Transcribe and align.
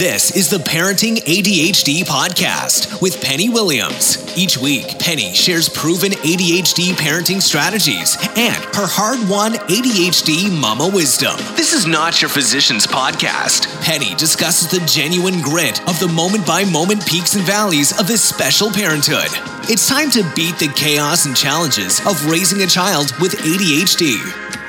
This 0.00 0.34
is 0.34 0.48
the 0.48 0.56
Parenting 0.56 1.16
ADHD 1.16 2.04
podcast 2.04 3.02
with 3.02 3.20
Penny 3.20 3.50
Williams. 3.50 4.16
Each 4.34 4.56
week, 4.56 4.98
Penny 4.98 5.34
shares 5.34 5.68
proven 5.68 6.12
ADHD 6.12 6.92
parenting 6.92 7.42
strategies 7.42 8.16
and 8.34 8.56
her 8.74 8.86
hard 8.88 9.18
won 9.28 9.56
ADHD 9.68 10.50
mama 10.58 10.88
wisdom. 10.88 11.36
This 11.54 11.74
is 11.74 11.86
not 11.86 12.22
your 12.22 12.30
physician's 12.30 12.86
podcast. 12.86 13.66
Penny 13.82 14.14
discusses 14.14 14.70
the 14.70 14.82
genuine 14.86 15.42
grit 15.42 15.86
of 15.86 16.00
the 16.00 16.08
moment 16.08 16.46
by 16.46 16.64
moment 16.64 17.06
peaks 17.06 17.34
and 17.34 17.44
valleys 17.44 17.92
of 18.00 18.06
this 18.06 18.26
special 18.26 18.70
parenthood. 18.70 19.28
It's 19.68 19.86
time 19.86 20.10
to 20.12 20.24
beat 20.34 20.58
the 20.58 20.72
chaos 20.74 21.26
and 21.26 21.36
challenges 21.36 22.00
of 22.06 22.24
raising 22.24 22.62
a 22.62 22.66
child 22.66 23.12
with 23.20 23.32
ADHD. 23.32 24.16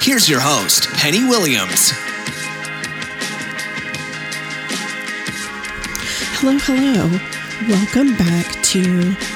Here's 0.04 0.28
your 0.28 0.42
host, 0.42 0.90
Penny 0.90 1.24
Williams. 1.24 1.94
Hello, 6.44 6.58
hello. 6.58 7.20
Welcome 7.70 8.18
back 8.18 8.48
to 8.64 8.82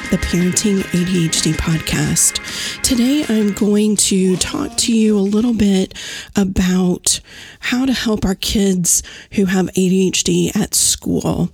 the 0.09 0.18
Parenting 0.18 0.80
ADHD 0.80 1.54
podcast. 1.54 2.41
Today, 2.82 3.23
I'm 3.30 3.54
going 3.54 3.96
to 3.98 4.36
talk 4.38 4.76
to 4.77 4.91
you 4.91 5.16
a 5.16 5.20
little 5.20 5.54
bit 5.54 5.94
about 6.36 7.20
how 7.60 7.86
to 7.86 7.94
help 7.94 8.26
our 8.26 8.34
kids 8.34 9.04
who 9.34 9.46
have 9.46 9.68
ADHD 9.68 10.55
at 10.55 10.73
school, 10.73 11.52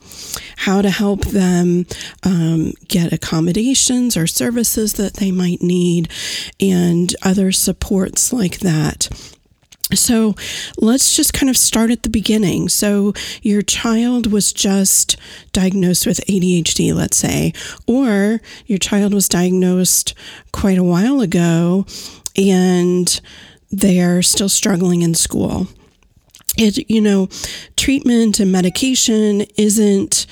how 0.56 0.82
to 0.82 0.90
help 0.90 1.26
them 1.26 1.86
um, 2.24 2.72
get 2.88 3.12
accommodations 3.12 4.16
or 4.16 4.28
services 4.28 4.94
that 4.94 5.16
they 5.16 5.32
might 5.32 5.62
need, 5.62 6.10
and 6.62 7.14
other 7.24 7.52
supports 7.52 8.32
like 8.32 8.60
that. 8.60 9.10
So 9.94 10.36
let's 10.78 11.16
just 11.16 11.34
kind 11.34 11.50
of 11.50 11.58
start 11.58 11.92
at 11.92 12.04
the 12.04 12.10
beginning. 12.10 12.70
So 12.70 13.14
your 13.42 13.62
child 13.62 14.32
was 14.32 14.54
just 14.54 15.18
diagnosed 15.52 16.06
with 16.06 16.26
ADHD, 16.28 16.94
let's 16.94 17.18
say, 17.18 17.54
or 17.88 18.42
your 18.66 18.78
child 18.80 19.14
was 19.14 19.28
diagnosed 19.28 20.14
quite 20.52 20.78
a 20.78 20.84
while 20.84 21.22
ago 21.22 21.86
and 22.38 23.22
they're 23.72 24.22
still 24.22 24.50
struggling 24.50 25.02
in 25.02 25.14
school. 25.14 25.68
It, 26.58 26.90
you 26.90 27.00
know, 27.00 27.30
treatment 27.78 28.40
and 28.40 28.52
medication 28.52 29.42
isn't 29.58 30.26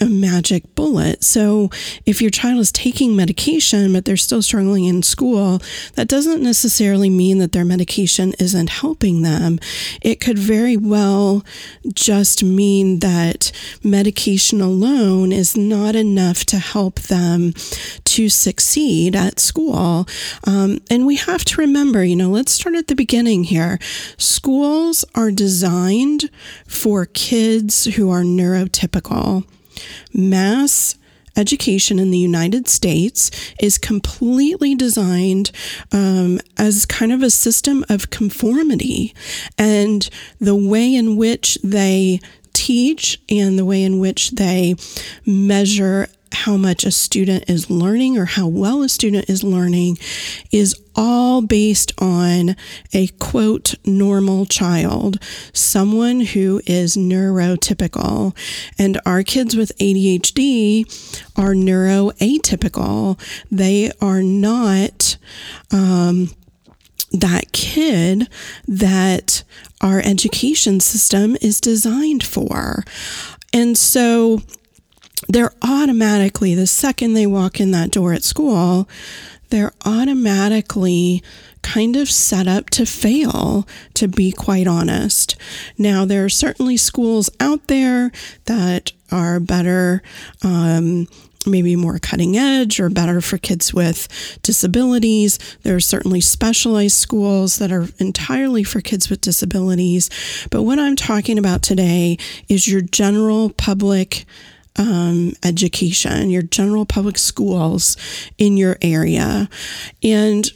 a 0.00 0.06
magic 0.06 0.74
bullet. 0.74 1.24
So 1.24 1.70
if 2.06 2.22
your 2.22 2.30
child 2.30 2.60
is 2.60 2.72
taking 2.72 3.16
medication, 3.16 3.92
but 3.92 4.04
they're 4.04 4.16
still 4.16 4.42
struggling 4.42 4.84
in 4.84 5.02
school, 5.02 5.60
that 5.94 6.08
doesn't 6.08 6.42
necessarily 6.42 7.10
mean 7.10 7.38
that 7.38 7.52
their 7.52 7.64
medication 7.64 8.34
isn't 8.38 8.70
helping 8.70 9.22
them. 9.22 9.58
It 10.02 10.20
could 10.20 10.38
very 10.38 10.76
well 10.76 11.44
just 11.92 12.44
mean 12.44 13.00
that 13.00 13.52
medication 13.82 14.60
alone 14.60 15.32
is 15.32 15.56
not 15.56 15.96
enough 15.96 16.44
to 16.46 16.58
help 16.58 17.00
them 17.00 17.52
to 18.04 18.28
succeed 18.28 19.16
at 19.16 19.40
school. 19.40 20.06
Um, 20.44 20.80
and 20.90 21.06
we 21.06 21.16
have 21.16 21.44
to 21.46 21.60
remember, 21.60 22.04
you 22.04 22.16
know, 22.16 22.30
let's 22.30 22.52
start 22.52 22.76
at 22.76 22.88
the 22.88 22.94
beginning 22.94 23.44
here. 23.44 23.78
Schools 24.16 25.04
are 25.14 25.30
designed 25.30 26.30
for 26.66 27.06
kids 27.06 27.84
who 27.84 28.10
are 28.10 28.22
neurotypical 28.22 29.44
mass 30.12 30.96
education 31.36 31.98
in 31.98 32.10
the 32.10 32.18
United 32.18 32.68
States 32.68 33.30
is 33.60 33.78
completely 33.78 34.74
designed 34.74 35.52
um, 35.92 36.40
as 36.58 36.84
kind 36.84 37.12
of 37.12 37.22
a 37.22 37.30
system 37.30 37.84
of 37.88 38.10
conformity. 38.10 39.14
And 39.56 40.08
the 40.40 40.56
way 40.56 40.94
in 40.94 41.16
which 41.16 41.56
they 41.62 42.20
teach 42.52 43.20
and 43.30 43.56
the 43.56 43.64
way 43.64 43.84
in 43.84 44.00
which 44.00 44.32
they 44.32 44.74
measure 45.24 46.08
how 46.32 46.56
much 46.56 46.84
a 46.84 46.90
student 46.90 47.44
is 47.48 47.70
learning 47.70 48.16
or 48.18 48.24
how 48.24 48.46
well 48.46 48.82
a 48.82 48.88
student 48.88 49.28
is 49.28 49.42
learning 49.42 49.98
is 50.50 50.74
all 50.94 51.42
based 51.42 51.92
on 51.98 52.56
a 52.92 53.06
quote 53.18 53.74
normal 53.84 54.46
child, 54.46 55.22
someone 55.52 56.20
who 56.20 56.60
is 56.66 56.96
neurotypical. 56.96 58.36
And 58.78 59.00
our 59.06 59.22
kids 59.22 59.56
with 59.56 59.76
ADHD 59.78 60.84
are 61.36 61.54
neuroatypical. 61.54 63.20
They 63.50 63.92
are 64.00 64.22
not 64.22 65.16
um, 65.70 66.30
that 67.12 67.52
kid 67.52 68.28
that 68.66 69.44
our 69.80 70.00
education 70.00 70.80
system 70.80 71.36
is 71.40 71.60
designed 71.60 72.24
for. 72.24 72.84
And 73.52 73.78
so 73.78 74.42
they're 75.26 75.54
automatically, 75.62 76.54
the 76.54 76.66
second 76.66 77.14
they 77.14 77.26
walk 77.26 77.60
in 77.60 77.70
that 77.72 77.90
door 77.90 78.12
at 78.12 78.22
school, 78.22 78.88
they're 79.50 79.72
automatically 79.84 81.22
kind 81.62 81.96
of 81.96 82.10
set 82.10 82.46
up 82.46 82.70
to 82.70 82.86
fail, 82.86 83.66
to 83.94 84.06
be 84.08 84.30
quite 84.30 84.66
honest. 84.66 85.36
Now, 85.76 86.04
there 86.04 86.24
are 86.24 86.30
certainly 86.30 86.76
schools 86.76 87.30
out 87.40 87.66
there 87.66 88.12
that 88.44 88.92
are 89.10 89.40
better. 89.40 90.02
Um, 90.42 91.08
maybe 91.46 91.76
more 91.76 91.98
cutting 91.98 92.36
edge 92.36 92.78
or 92.78 92.90
better 92.90 93.20
for 93.22 93.38
kids 93.38 93.72
with 93.72 94.38
disabilities. 94.42 95.38
There 95.62 95.76
are 95.76 95.80
certainly 95.80 96.20
specialized 96.20 96.96
schools 96.96 97.56
that 97.56 97.72
are 97.72 97.86
entirely 97.98 98.64
for 98.64 98.82
kids 98.82 99.08
with 99.08 99.22
disabilities. 99.22 100.10
But 100.50 100.64
what 100.64 100.78
I'm 100.78 100.96
talking 100.96 101.38
about 101.38 101.62
today 101.62 102.18
is 102.48 102.68
your 102.68 102.82
general 102.82 103.50
public 103.50 104.26
um, 104.78 105.32
education, 105.42 106.30
your 106.30 106.42
general 106.42 106.86
public 106.86 107.18
schools 107.18 107.96
in 108.38 108.56
your 108.56 108.78
area. 108.80 109.48
And 110.02 110.50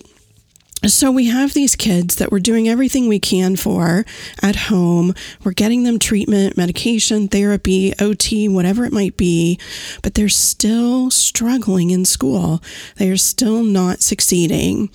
so 0.86 1.12
we 1.12 1.26
have 1.26 1.54
these 1.54 1.76
kids 1.76 2.16
that 2.16 2.32
we're 2.32 2.40
doing 2.40 2.68
everything 2.68 3.06
we 3.06 3.20
can 3.20 3.54
for 3.54 4.04
at 4.42 4.56
home. 4.56 5.14
We're 5.44 5.52
getting 5.52 5.84
them 5.84 6.00
treatment, 6.00 6.56
medication, 6.56 7.28
therapy, 7.28 7.92
OT, 8.00 8.48
whatever 8.48 8.84
it 8.84 8.92
might 8.92 9.16
be, 9.16 9.60
but 10.02 10.14
they're 10.14 10.28
still 10.28 11.10
struggling 11.10 11.90
in 11.90 12.04
school. 12.04 12.60
They 12.96 13.10
are 13.10 13.16
still 13.16 13.62
not 13.62 14.02
succeeding. 14.02 14.90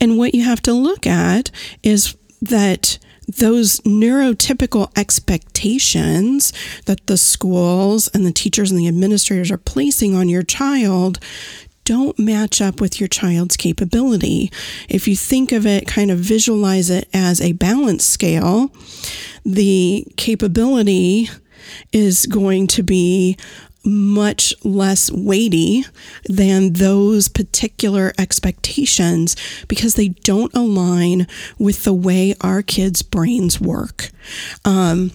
And 0.00 0.18
what 0.18 0.34
you 0.34 0.42
have 0.42 0.62
to 0.62 0.72
look 0.72 1.06
at 1.06 1.52
is 1.84 2.16
that 2.40 2.98
those 3.36 3.80
neurotypical 3.80 4.90
expectations 4.96 6.52
that 6.86 7.06
the 7.06 7.16
schools 7.16 8.08
and 8.08 8.26
the 8.26 8.32
teachers 8.32 8.70
and 8.70 8.78
the 8.78 8.88
administrators 8.88 9.50
are 9.50 9.58
placing 9.58 10.14
on 10.14 10.28
your 10.28 10.42
child 10.42 11.18
don't 11.84 12.18
match 12.18 12.60
up 12.60 12.80
with 12.80 13.00
your 13.00 13.08
child's 13.08 13.56
capability. 13.56 14.52
If 14.88 15.08
you 15.08 15.16
think 15.16 15.50
of 15.50 15.66
it, 15.66 15.86
kind 15.86 16.10
of 16.10 16.18
visualize 16.18 16.90
it 16.90 17.08
as 17.12 17.40
a 17.40 17.52
balance 17.52 18.04
scale, 18.04 18.70
the 19.44 20.06
capability 20.16 21.28
is 21.92 22.26
going 22.26 22.66
to 22.68 22.82
be 22.82 23.36
much 23.84 24.54
less 24.64 25.10
weighty 25.10 25.84
than 26.24 26.74
those 26.74 27.28
particular 27.28 28.12
expectations 28.18 29.36
because 29.68 29.94
they 29.94 30.08
don't 30.08 30.54
align 30.54 31.26
with 31.58 31.84
the 31.84 31.92
way 31.92 32.34
our 32.40 32.62
kids' 32.62 33.02
brains 33.02 33.60
work. 33.60 34.10
Um, 34.64 35.12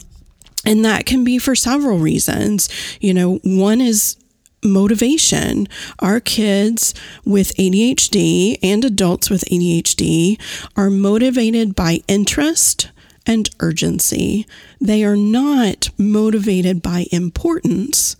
and 0.65 0.83
that 0.83 1.05
can 1.05 1.23
be 1.23 1.37
for 1.37 1.55
several 1.55 1.97
reasons. 1.97 2.67
You 2.99 3.13
know, 3.13 3.35
one 3.43 3.79
is 3.79 4.17
motivation. 4.63 5.67
Our 5.99 6.19
kids 6.19 6.93
with 7.25 7.55
ADHD 7.55 8.57
and 8.61 8.83
adults 8.83 9.29
with 9.29 9.45
ADHD 9.45 10.39
are 10.75 10.89
motivated 10.89 11.75
by 11.75 12.01
interest 12.07 12.91
and 13.27 13.49
urgency. 13.59 14.47
They 14.81 15.03
are 15.03 15.17
not 15.17 15.89
motivated 15.97 16.81
by 16.81 17.05
importance 17.11 18.15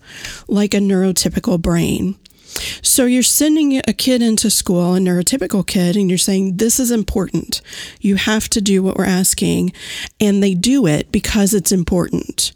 like 0.46 0.74
a 0.74 0.78
neurotypical 0.78 1.60
brain. 1.60 2.16
So 2.82 3.04
you're 3.04 3.22
sending 3.22 3.78
a 3.78 3.92
kid 3.92 4.22
into 4.22 4.50
school, 4.50 4.94
a 4.94 4.98
neurotypical 4.98 5.66
kid, 5.66 5.96
and 5.96 6.08
you're 6.08 6.18
saying, 6.18 6.56
This 6.56 6.78
is 6.78 6.90
important. 6.90 7.60
You 8.00 8.16
have 8.16 8.48
to 8.50 8.60
do 8.60 8.82
what 8.82 8.96
we're 8.96 9.04
asking. 9.04 9.72
And 10.20 10.42
they 10.42 10.54
do 10.54 10.86
it 10.86 11.12
because 11.12 11.54
it's 11.54 11.72
important. 11.72 12.52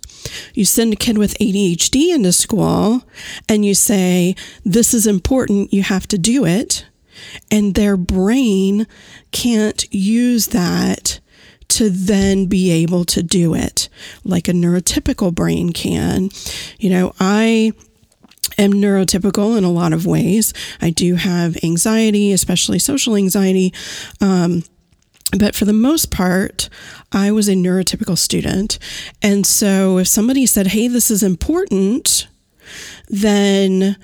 You 0.55 0.65
send 0.65 0.93
a 0.93 0.97
kid 0.97 1.19
with 1.19 1.39
ADHD 1.39 2.15
into 2.15 2.33
school 2.33 3.03
and 3.49 3.65
you 3.65 3.75
say, 3.75 4.35
This 4.65 4.93
is 4.93 5.07
important. 5.07 5.73
You 5.73 5.83
have 5.83 6.09
to 6.09 6.19
do 6.19 6.45
it. 6.45 6.87
And 7.51 7.75
their 7.75 7.97
brain 7.97 8.87
can't 9.31 9.85
use 9.93 10.49
that 10.49 11.21
to 11.73 11.91
then 11.91 12.47
be 12.47 12.71
able 12.71 13.05
to 13.07 13.23
do 13.23 13.55
it 13.55 13.89
like 14.25 14.49
a 14.49 14.53
neurotypical 14.53 15.35
brain 15.35 15.73
can. 15.73 16.31
You 16.79 16.91
know, 16.91 17.15
I 17.19 17.73
am 18.59 18.73
neurotypical 18.73 19.57
in 19.57 19.65
a 19.65 19.71
lot 19.71 19.93
of 19.93 20.07
ways. 20.07 20.53
I 20.81 20.91
do 20.91 21.15
have 21.15 21.57
anxiety, 21.63 22.33
especially 22.33 22.79
social 22.79 23.17
anxiety. 23.17 23.73
Um, 24.21 24.65
but 25.39 25.55
for 25.55 25.65
the 25.65 25.73
most 25.73 26.11
part, 26.11 26.69
I 27.11 27.33
was 27.33 27.49
a 27.49 27.55
neurotypical 27.55 28.19
student. 28.19 28.79
And 29.23 29.47
so 29.47 29.99
if 29.99 30.07
somebody 30.07 30.45
said, 30.45 30.69
hey, 30.69 30.89
this 30.89 31.11
is 31.11 31.23
important, 31.23 32.29
then 33.09 33.97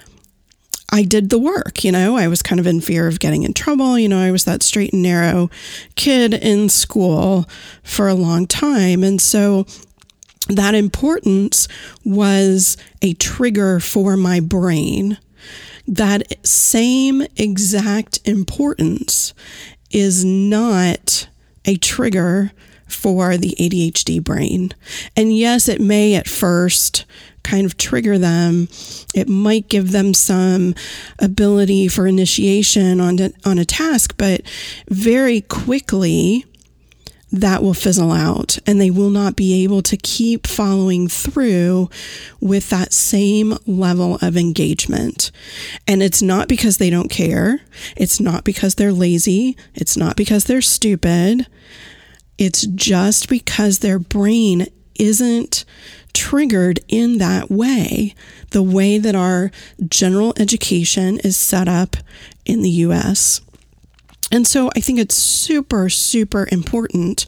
I 0.90 1.02
did 1.02 1.28
the 1.28 1.38
work, 1.38 1.84
you 1.84 1.92
know, 1.92 2.16
I 2.16 2.28
was 2.28 2.42
kind 2.42 2.58
of 2.58 2.66
in 2.66 2.80
fear 2.80 3.06
of 3.06 3.20
getting 3.20 3.42
in 3.42 3.52
trouble. 3.52 3.98
You 3.98 4.08
know, 4.08 4.20
I 4.20 4.30
was 4.30 4.44
that 4.44 4.62
straight 4.62 4.92
and 4.92 5.02
narrow 5.02 5.50
kid 5.96 6.32
in 6.32 6.68
school 6.70 7.46
for 7.82 8.08
a 8.08 8.14
long 8.14 8.46
time. 8.46 9.04
And 9.04 9.20
so 9.20 9.66
that 10.48 10.74
importance 10.74 11.68
was 12.04 12.78
a 13.02 13.12
trigger 13.14 13.80
for 13.80 14.16
my 14.16 14.40
brain. 14.40 15.18
That 15.86 16.46
same 16.46 17.22
exact 17.36 18.20
importance 18.24 19.34
is 19.90 20.24
not 20.24 21.28
a 21.64 21.76
trigger 21.76 22.52
for 22.86 23.36
the 23.36 23.54
ADHD 23.58 24.24
brain. 24.24 24.72
And 25.14 25.36
yes, 25.36 25.68
it 25.68 25.80
may 25.80 26.14
at 26.14 26.26
first 26.26 27.04
kind 27.48 27.64
of 27.64 27.76
trigger 27.76 28.18
them. 28.18 28.68
It 29.14 29.28
might 29.28 29.68
give 29.68 29.92
them 29.92 30.14
some 30.14 30.74
ability 31.18 31.88
for 31.88 32.06
initiation 32.06 33.00
on, 33.00 33.18
on 33.44 33.58
a 33.58 33.64
task, 33.64 34.14
but 34.18 34.42
very 34.88 35.40
quickly 35.42 36.44
that 37.30 37.62
will 37.62 37.74
fizzle 37.74 38.12
out 38.12 38.58
and 38.66 38.80
they 38.80 38.90
will 38.90 39.10
not 39.10 39.36
be 39.36 39.62
able 39.62 39.82
to 39.82 39.96
keep 39.98 40.46
following 40.46 41.08
through 41.08 41.90
with 42.40 42.70
that 42.70 42.92
same 42.92 43.54
level 43.66 44.18
of 44.22 44.36
engagement. 44.36 45.30
And 45.86 46.02
it's 46.02 46.22
not 46.22 46.48
because 46.48 46.78
they 46.78 46.88
don't 46.88 47.10
care. 47.10 47.60
It's 47.96 48.18
not 48.18 48.44
because 48.44 48.76
they're 48.76 48.92
lazy. 48.92 49.56
It's 49.74 49.96
not 49.96 50.16
because 50.16 50.44
they're 50.44 50.62
stupid. 50.62 51.46
It's 52.38 52.66
just 52.66 53.28
because 53.28 53.80
their 53.80 53.98
brain 53.98 54.68
isn't 54.98 55.64
triggered 56.18 56.80
in 56.88 57.18
that 57.18 57.48
way, 57.48 58.12
the 58.50 58.62
way 58.62 58.98
that 58.98 59.14
our 59.14 59.52
general 59.88 60.34
education 60.36 61.20
is 61.20 61.36
set 61.36 61.68
up 61.68 61.96
in 62.44 62.62
the 62.62 62.70
US. 62.70 63.40
And 64.30 64.44
so 64.44 64.68
I 64.76 64.80
think 64.80 64.98
it's 64.98 65.14
super, 65.14 65.88
super 65.88 66.48
important 66.50 67.24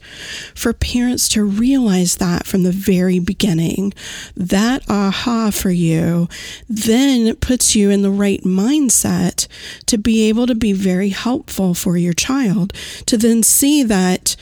for 0.53 0.73
parents 0.73 1.29
to 1.29 1.43
realize 1.43 2.17
that 2.17 2.45
from 2.45 2.63
the 2.63 2.71
very 2.71 3.17
beginning. 3.17 3.93
That 4.35 4.83
aha 4.89 5.51
for 5.51 5.71
you 5.71 6.27
then 6.69 7.35
puts 7.37 7.75
you 7.75 7.89
in 7.89 8.01
the 8.01 8.11
right 8.11 8.43
mindset 8.43 9.47
to 9.87 9.97
be 9.97 10.27
able 10.27 10.45
to 10.47 10.53
be 10.53 10.73
very 10.73 11.09
helpful 11.09 11.73
for 11.73 11.97
your 11.97 12.13
child, 12.13 12.73
to 13.07 13.17
then 13.17 13.41
see 13.41 13.83
that 13.83 14.35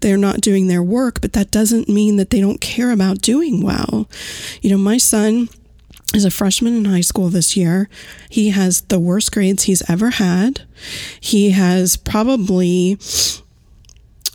they're 0.00 0.16
not 0.16 0.40
doing 0.40 0.66
their 0.66 0.82
work, 0.82 1.20
but 1.20 1.32
that 1.32 1.50
doesn't 1.50 1.88
mean 1.88 2.16
that 2.16 2.30
they 2.30 2.40
don't 2.40 2.60
care 2.60 2.90
about 2.90 3.22
doing 3.22 3.62
well. 3.62 4.08
You 4.62 4.70
know, 4.70 4.78
my 4.78 4.98
son 4.98 5.48
is 6.14 6.24
a 6.24 6.30
freshman 6.30 6.76
in 6.76 6.84
high 6.84 7.00
school 7.00 7.28
this 7.28 7.56
year. 7.56 7.88
He 8.30 8.50
has 8.50 8.82
the 8.82 8.98
worst 8.98 9.32
grades 9.32 9.64
he's 9.64 9.88
ever 9.88 10.10
had. 10.10 10.62
He 11.20 11.50
has 11.50 11.96
probably, 11.96 12.98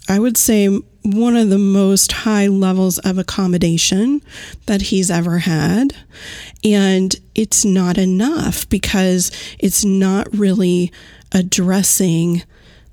I 0.08 0.20
would 0.20 0.38
say, 0.38 0.68
one 1.04 1.36
of 1.36 1.50
the 1.50 1.58
most 1.58 2.12
high 2.12 2.48
levels 2.48 3.00
of 3.00 3.18
accommodation 3.18 4.22
that 4.68 4.84
he's 4.84 5.10
ever 5.10 5.40
had. 5.40 5.96
And 6.64 7.16
it's 7.34 7.66
not 7.66 7.98
enough 7.98 8.70
because 8.70 9.32
it's 9.58 9.84
not 9.84 10.28
really 10.32 10.92
addressing 11.32 12.44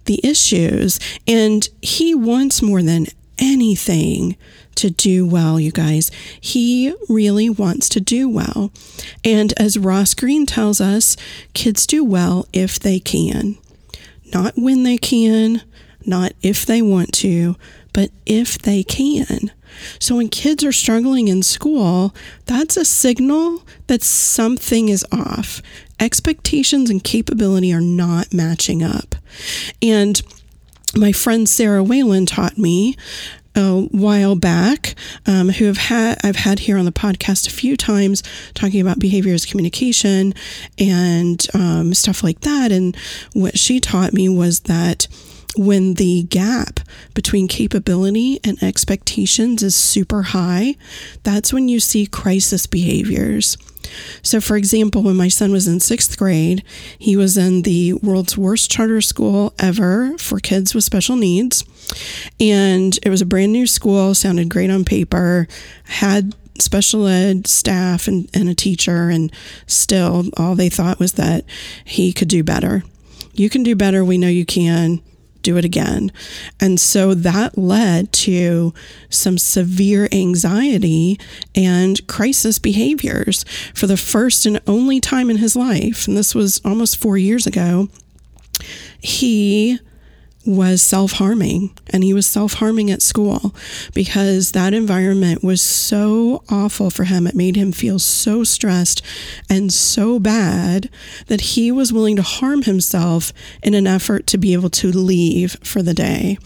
the 0.09 0.21
issues. 0.25 0.99
And 1.29 1.69
he 1.81 2.15
wants 2.15 2.61
more 2.61 2.83
than 2.83 3.07
anything 3.39 4.37
to 4.75 4.91
do 4.91 5.27
well, 5.27 5.61
you 5.61 5.71
guys. 5.71 6.11
He 6.41 6.95
really 7.09 7.49
wants 7.51 7.89
to 7.91 8.01
do 8.01 8.29
well. 8.29 8.73
And 9.25 9.53
as 9.57 9.79
Ross 9.79 10.15
Greene 10.15 10.47
tells 10.47 10.81
us, 10.81 11.17
kids 11.53 11.87
do 11.87 12.05
well 12.05 12.47
if 12.53 12.79
they 12.79 12.99
can. 12.99 13.59
Not 14.33 14.55
when 14.57 14.83
they 14.83 14.99
can, 14.99 15.63
not 16.05 16.33
if 16.43 16.67
they 16.67 16.83
want 16.83 17.13
to, 17.15 17.57
but 17.93 18.11
if 18.27 18.59
they 18.59 18.83
can. 18.83 19.51
So 19.99 20.17
when 20.17 20.29
kids 20.29 20.65
are 20.65 20.73
struggling 20.73 21.29
in 21.29 21.43
school, 21.43 22.15
that's 22.47 22.77
a 22.77 22.85
signal 22.85 23.63
that 23.87 24.03
something 24.03 24.89
is 24.89 25.05
off. 25.13 25.61
Expectations 26.01 26.91
and 26.91 27.03
capability 27.03 27.73
are 27.73 27.81
not 27.81 28.33
matching 28.33 28.83
up. 28.83 29.15
And 29.83 30.21
my 30.97 31.13
friend 31.13 31.49
Sarah 31.49 31.83
Wayland 31.83 32.29
taught 32.29 32.57
me 32.57 32.97
a 33.55 33.83
while 33.91 34.37
back, 34.37 34.95
um, 35.27 35.49
who 35.49 35.65
have 35.65 35.77
had 35.77 36.19
I've 36.23 36.37
had 36.37 36.61
here 36.61 36.79
on 36.79 36.85
the 36.85 36.93
podcast 36.93 37.47
a 37.47 37.51
few 37.51 37.77
times 37.77 38.23
talking 38.55 38.81
about 38.81 38.99
behavior 38.99 39.35
as 39.35 39.45
communication 39.45 40.35
and 40.79 41.47
um, 41.55 41.93
stuff 41.95 42.23
like 42.23 42.41
that. 42.41 42.71
And 42.71 42.97
what 43.33 43.59
she 43.59 43.81
taught 43.81 44.13
me 44.13 44.29
was 44.29 44.61
that 44.61 45.09
when 45.57 45.95
the 45.95 46.23
gap 46.25 46.81
between 47.15 47.49
capability 47.49 48.39
and 48.45 48.63
expectations 48.63 49.63
is 49.63 49.75
super 49.75 50.23
high, 50.23 50.77
that's 51.25 51.53
when 51.53 51.69
you 51.69 51.81
see 51.81 52.07
crisis 52.07 52.67
behaviors. 52.67 53.57
So, 54.23 54.41
for 54.41 54.57
example, 54.57 55.03
when 55.03 55.17
my 55.17 55.29
son 55.29 55.53
was 55.53 55.69
in 55.69 55.81
sixth 55.81 56.19
grade, 56.19 56.63
he 56.99 57.17
was 57.17 57.37
in 57.37 57.63
the 57.63 57.95
world's 57.95 58.37
worst 58.37 58.71
charter 58.71 59.01
school 59.01 59.53
ever 59.59 60.17
for 60.19 60.41
kids 60.41 60.75
with 60.75 60.85
special 60.85 61.17
needs. 61.17 61.65
And 62.41 62.99
it 63.03 63.11
was 63.11 63.23
a 63.23 63.27
brand 63.27 63.53
new 63.53 63.67
school, 63.67 64.15
sounded 64.15 64.49
great 64.49 64.71
on 64.71 64.85
paper, 64.85 65.49
had 65.85 66.35
special 66.61 67.07
ed 67.07 67.47
staff 67.47 68.09
and, 68.09 68.29
and 68.35 68.49
a 68.49 68.55
teacher, 68.55 69.09
and 69.09 69.33
still 69.67 70.25
all 70.37 70.55
they 70.55 70.69
thought 70.69 70.99
was 70.99 71.13
that 71.13 71.45
he 71.85 72.13
could 72.13 72.29
do 72.29 72.43
better. 72.43 72.83
You 73.33 73.49
can 73.49 73.63
do 73.63 73.77
better. 73.77 74.05
We 74.05 74.19
know 74.19 74.29
you 74.29 74.45
can 74.45 75.01
do 75.49 75.57
it 75.57 75.65
again. 75.65 76.13
And 76.61 76.79
so 76.79 77.15
that 77.15 77.57
led 77.57 78.13
to 78.13 78.75
some 79.09 79.39
severe 79.39 80.07
anxiety 80.13 81.19
and 81.55 82.07
crisis 82.07 82.59
behaviors 82.59 83.45
for 83.75 83.87
the 83.87 83.97
first 83.97 84.45
and 84.45 84.61
only 84.67 85.01
time 85.01 85.31
in 85.31 85.39
his 85.39 85.57
life. 85.57 86.07
And 86.07 86.19
this 86.19 86.35
was 86.35 86.61
almost 86.67 86.99
four 86.99 87.17
years 87.17 87.47
ago. 87.47 87.89
He 89.01 89.79
was 90.49 90.83
self 90.83 91.13
harming 91.13 91.71
and 91.91 92.03
he 92.03 92.15
was 92.15 92.27
self 92.27 92.55
harming 92.55 92.91
at 92.91 93.03
school 93.03 93.55
because 93.95 94.53
that 94.53 94.73
environment 94.73 95.45
was 95.45 95.61
so 95.61 96.43
awful 96.49 96.91
for 96.91 97.05
him. 97.05 97.27
It 97.27 97.35
made 97.35 97.55
him 97.55 97.71
feel 97.71 97.99
so 97.99 98.43
stressed 98.45 99.03
and 99.51 99.73
so 99.73 100.19
bad 100.19 100.89
that 101.27 101.41
he 101.41 101.71
was 101.71 101.93
willing 101.93 102.17
to 102.17 102.23
harm 102.23 102.63
himself 102.63 103.33
in 103.63 103.75
an 103.75 103.87
effort 103.87 104.27
to 104.29 104.39
be 104.39 104.55
able 104.55 104.71
to 104.71 104.91
leave 104.91 105.57
for 105.63 105.83
the 105.83 105.95
day. 105.95 106.39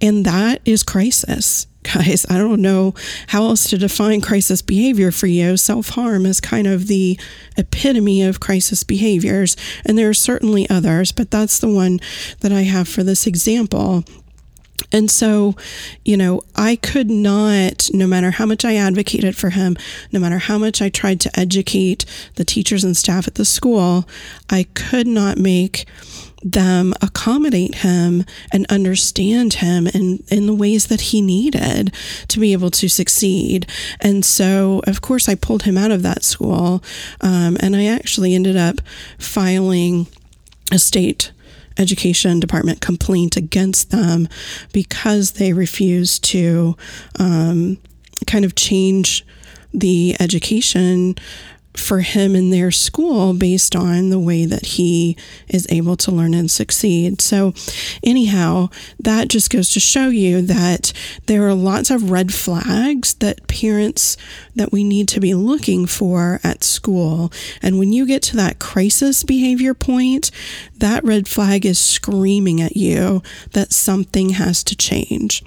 And 0.00 0.24
that 0.24 0.62
is 0.64 0.82
crisis 0.82 1.66
guys. 1.94 2.26
I 2.28 2.38
don't 2.38 2.62
know 2.62 2.94
how 3.28 3.44
else 3.44 3.68
to 3.70 3.78
define 3.78 4.20
crisis 4.20 4.62
behavior 4.62 5.10
for 5.10 5.26
you. 5.26 5.56
Self 5.56 5.90
harm 5.90 6.26
is 6.26 6.40
kind 6.40 6.66
of 6.66 6.86
the 6.86 7.18
epitome 7.56 8.22
of 8.22 8.40
crisis 8.40 8.84
behaviors, 8.84 9.56
and 9.84 9.98
there 9.98 10.08
are 10.08 10.14
certainly 10.14 10.68
others, 10.68 11.12
but 11.12 11.30
that's 11.30 11.58
the 11.58 11.68
one 11.68 12.00
that 12.40 12.52
I 12.52 12.62
have 12.62 12.88
for 12.88 13.02
this 13.02 13.26
example. 13.26 14.04
And 14.90 15.10
so, 15.10 15.54
you 16.04 16.16
know, 16.16 16.42
I 16.56 16.76
could 16.76 17.10
not, 17.10 17.90
no 17.92 18.06
matter 18.06 18.30
how 18.30 18.46
much 18.46 18.64
I 18.64 18.76
advocated 18.76 19.36
for 19.36 19.50
him, 19.50 19.76
no 20.12 20.20
matter 20.20 20.38
how 20.38 20.56
much 20.56 20.80
I 20.80 20.88
tried 20.88 21.20
to 21.20 21.38
educate 21.38 22.04
the 22.36 22.44
teachers 22.44 22.84
and 22.84 22.96
staff 22.96 23.26
at 23.26 23.34
the 23.34 23.44
school, 23.44 24.08
I 24.48 24.66
could 24.74 25.06
not 25.06 25.36
make 25.36 25.84
them 26.42 26.94
accommodate 27.02 27.76
him 27.76 28.24
and 28.52 28.66
understand 28.70 29.54
him 29.54 29.86
in, 29.88 30.22
in 30.28 30.46
the 30.46 30.54
ways 30.54 30.86
that 30.86 31.00
he 31.00 31.20
needed 31.20 31.92
to 32.28 32.40
be 32.40 32.52
able 32.52 32.70
to 32.70 32.88
succeed. 32.88 33.66
And 34.00 34.24
so, 34.24 34.82
of 34.86 35.00
course, 35.00 35.28
I 35.28 35.34
pulled 35.34 35.64
him 35.64 35.76
out 35.76 35.90
of 35.90 36.02
that 36.02 36.22
school. 36.22 36.82
Um, 37.20 37.56
and 37.60 37.74
I 37.74 37.86
actually 37.86 38.34
ended 38.34 38.56
up 38.56 38.80
filing 39.18 40.06
a 40.70 40.78
state 40.78 41.32
education 41.78 42.40
department 42.40 42.80
complaint 42.80 43.36
against 43.36 43.90
them 43.90 44.28
because 44.72 45.32
they 45.32 45.52
refused 45.52 46.24
to 46.24 46.76
um, 47.18 47.78
kind 48.26 48.44
of 48.44 48.54
change 48.54 49.24
the 49.72 50.16
education 50.18 51.14
for 51.78 52.00
him 52.00 52.34
in 52.34 52.50
their 52.50 52.70
school 52.70 53.34
based 53.34 53.74
on 53.74 54.10
the 54.10 54.18
way 54.18 54.44
that 54.44 54.66
he 54.66 55.16
is 55.48 55.66
able 55.70 55.96
to 55.96 56.10
learn 56.10 56.34
and 56.34 56.50
succeed. 56.50 57.20
So, 57.20 57.54
anyhow, 58.02 58.68
that 58.98 59.28
just 59.28 59.50
goes 59.50 59.70
to 59.72 59.80
show 59.80 60.08
you 60.08 60.42
that 60.42 60.92
there 61.26 61.46
are 61.46 61.54
lots 61.54 61.90
of 61.90 62.10
red 62.10 62.32
flags 62.34 63.14
that 63.14 63.46
parents 63.48 64.16
that 64.54 64.72
we 64.72 64.84
need 64.84 65.08
to 65.08 65.20
be 65.20 65.34
looking 65.34 65.86
for 65.86 66.40
at 66.44 66.64
school. 66.64 67.32
And 67.62 67.78
when 67.78 67.92
you 67.92 68.06
get 68.06 68.22
to 68.24 68.36
that 68.36 68.58
crisis 68.58 69.24
behavior 69.24 69.74
point, 69.74 70.30
that 70.76 71.04
red 71.04 71.28
flag 71.28 71.64
is 71.64 71.78
screaming 71.78 72.60
at 72.60 72.76
you 72.76 73.22
that 73.52 73.72
something 73.72 74.30
has 74.30 74.62
to 74.64 74.76
change. 74.76 75.42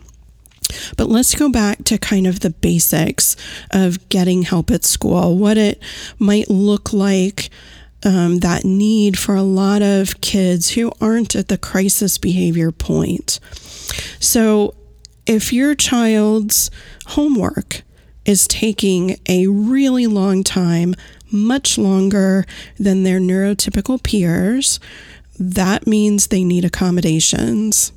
But 0.97 1.09
let's 1.09 1.35
go 1.35 1.49
back 1.49 1.83
to 1.85 1.97
kind 1.97 2.27
of 2.27 2.41
the 2.41 2.49
basics 2.49 3.35
of 3.71 4.07
getting 4.09 4.43
help 4.43 4.71
at 4.71 4.85
school, 4.85 5.37
what 5.37 5.57
it 5.57 5.81
might 6.19 6.49
look 6.49 6.93
like. 6.93 7.49
Um, 8.03 8.39
that 8.39 8.65
need 8.65 9.19
for 9.19 9.35
a 9.35 9.43
lot 9.43 9.83
of 9.83 10.21
kids 10.21 10.71
who 10.71 10.91
aren't 10.99 11.35
at 11.35 11.49
the 11.49 11.57
crisis 11.57 12.17
behavior 12.17 12.71
point. 12.71 13.39
So, 14.19 14.73
if 15.27 15.53
your 15.53 15.75
child's 15.75 16.71
homework 17.09 17.83
is 18.25 18.47
taking 18.47 19.19
a 19.27 19.45
really 19.47 20.07
long 20.07 20.43
time, 20.43 20.95
much 21.31 21.77
longer 21.77 22.45
than 22.77 23.03
their 23.03 23.19
neurotypical 23.19 24.01
peers, 24.01 24.79
that 25.39 25.87
means 25.87 26.27
they 26.27 26.43
need 26.43 26.65
accommodations. 26.65 27.91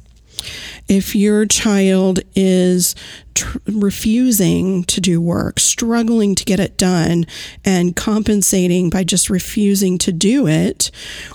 If 0.88 1.14
your 1.14 1.46
child 1.46 2.20
is 2.34 2.94
tr- 3.34 3.58
refusing 3.66 4.84
to 4.84 5.00
do 5.00 5.20
work, 5.20 5.60
struggling 5.60 6.34
to 6.34 6.44
get 6.44 6.60
it 6.60 6.76
done, 6.76 7.26
and 7.64 7.96
compensating 7.96 8.90
by 8.90 9.04
just 9.04 9.30
refusing 9.30 9.98
to 9.98 10.12
do 10.12 10.46
it, 10.46 10.90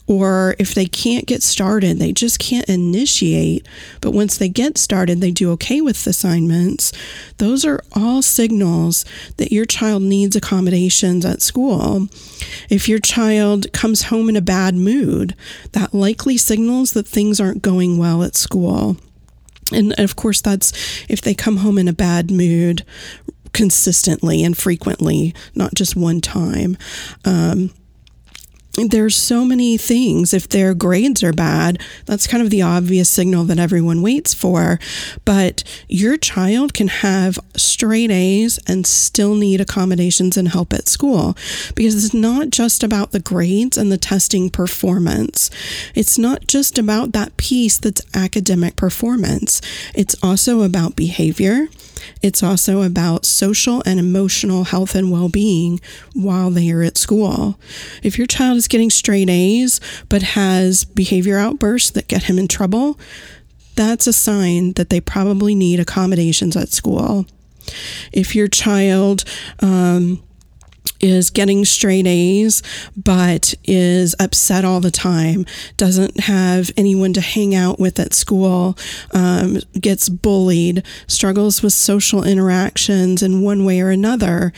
or 0.08 0.56
if 0.60 0.74
they 0.74 0.86
can't 0.86 1.26
get 1.26 1.44
started, 1.44 2.00
they 2.00 2.12
just 2.12 2.40
can't 2.40 2.68
initiate, 2.70 3.68
but 4.02 4.12
once 4.12 4.38
they 4.38 4.50
get 4.50 4.78
started, 4.78 5.22
they 5.22 5.32
do 5.32 5.52
okay 5.52 5.82
with 5.82 6.06
assignments, 6.08 6.92
those 7.38 7.66
are 7.66 7.82
all 7.94 8.22
signals 8.22 9.06
that 9.38 9.52
your 9.52 9.66
child 9.66 10.02
needs 10.04 10.36
accommodations 10.36 11.26
at 11.26 11.42
school. 11.42 12.08
If 12.70 12.88
your 12.88 13.00
child 13.00 13.72
comes 13.74 14.04
home 14.04 14.30
in 14.30 14.36
a 14.36 14.42
bad 14.42 14.76
mood, 14.76 15.36
that 15.74 15.94
likely 15.94 16.38
signals 16.38 16.94
that 16.94 17.08
things 17.08 17.40
aren't 17.40 17.62
going 17.62 17.98
well 17.98 18.24
at 18.24 18.36
school. 18.36 18.98
And 19.72 19.94
of 20.00 20.16
course, 20.16 20.42
that's 20.42 20.74
if 21.10 21.22
they 21.22 21.34
come 21.34 21.58
home 21.58 21.78
in 21.78 21.88
a 21.88 21.94
bad 21.94 22.32
mood 22.32 22.84
consistently 23.54 24.44
and 24.44 24.58
frequently, 24.58 25.34
not 25.56 25.74
just 25.74 25.96
one 25.96 26.22
time. 26.22 26.78
Um, 27.26 27.72
there's 28.88 29.16
so 29.16 29.44
many 29.44 29.78
things. 29.78 30.34
If 30.34 30.48
their 30.48 30.74
grades 30.74 31.24
are 31.24 31.34
bad, 31.34 31.82
that's 32.06 32.28
kind 32.28 32.42
of 32.42 32.50
the 32.50 32.62
obvious 32.62 33.10
signal 33.10 33.44
that 33.46 33.60
everyone 33.60 34.02
waits 34.02 34.34
for. 34.34 34.80
But 35.26 35.64
your 35.88 36.18
child 36.18 36.74
can 36.74 36.88
have 36.88 37.40
straight 37.56 38.12
A's 38.12 38.60
and 38.68 38.86
still 38.86 39.36
need 39.36 39.62
accommodations 39.62 40.38
and 40.38 40.48
help 40.48 40.74
at 40.74 40.88
school 40.88 41.36
because 41.76 42.04
it's 42.04 42.14
not 42.14 42.50
just 42.50 42.84
about 42.84 43.12
the 43.12 43.20
grades 43.20 43.78
and 43.78 43.92
the 43.92 43.98
testing 43.98 44.50
performance. 44.50 45.50
It's 45.96 46.18
not 46.18 46.48
just 46.48 46.78
about 46.78 47.12
that 47.14 47.36
piece 47.38 47.78
that's 47.78 48.02
academic 48.14 48.76
performance, 48.76 49.62
it's 49.94 50.16
also 50.24 50.62
about 50.62 50.96
behavior. 50.96 51.68
It's 52.22 52.44
also 52.44 52.82
about 52.82 53.26
social 53.26 53.82
and 53.86 54.00
emotional 54.00 54.66
health 54.66 54.96
and 54.96 55.12
well 55.12 55.30
being 55.30 55.80
while 56.14 56.50
they 56.50 56.70
are 56.72 56.82
at 56.82 56.98
school. 56.98 57.60
If 58.04 58.18
your 58.18 58.28
child 58.28 58.58
is 58.58 58.68
getting 58.68 58.90
straight 58.90 59.30
A's 59.30 59.80
but 60.10 60.22
has 60.22 60.86
behavior 60.86 61.38
outbursts 61.38 61.92
that 61.92 62.08
get 62.08 62.24
him 62.24 62.38
in 62.38 62.48
trouble, 62.48 63.00
that's 63.76 64.08
a 64.08 64.14
sign 64.14 64.74
that 64.74 64.90
they 64.90 65.00
probably 65.00 65.56
need 65.56 65.80
accommodations 65.80 66.58
at 66.58 66.70
school. 66.70 67.26
If 68.12 68.36
your 68.36 68.48
child, 68.48 69.24
um, 69.60 70.22
is 71.00 71.30
getting 71.30 71.66
straight 71.66 72.08
A's, 72.08 72.62
but 72.96 73.54
is 73.64 74.16
upset 74.20 74.66
all 74.66 74.80
the 74.80 74.92
time, 74.92 75.46
doesn't 75.78 76.22
have 76.22 76.72
anyone 76.76 77.14
to 77.14 77.22
hang 77.22 77.56
out 77.56 77.80
with 77.80 78.00
at 78.00 78.14
school, 78.14 78.78
um, 79.14 79.60
gets 79.80 80.10
bullied, 80.10 80.84
struggles 81.08 81.62
with 81.62 81.74
social 81.74 82.24
interactions 82.24 83.24
in 83.24 83.42
one 83.42 83.66
way 83.66 83.80
or 83.82 83.90
another, 83.90 84.52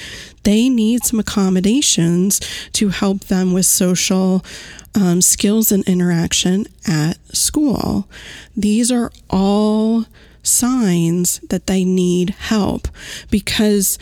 they 0.43 0.69
need 0.69 1.03
some 1.03 1.19
accommodations 1.19 2.39
to 2.73 2.89
help 2.89 3.25
them 3.25 3.53
with 3.53 3.65
social 3.65 4.43
um, 4.95 5.21
skills 5.21 5.71
and 5.71 5.87
interaction 5.87 6.65
at 6.87 7.17
school. 7.35 8.07
These 8.57 8.91
are 8.91 9.11
all 9.29 10.05
signs 10.43 11.39
that 11.49 11.67
they 11.67 11.85
need 11.85 12.31
help 12.31 12.87
because 13.29 13.97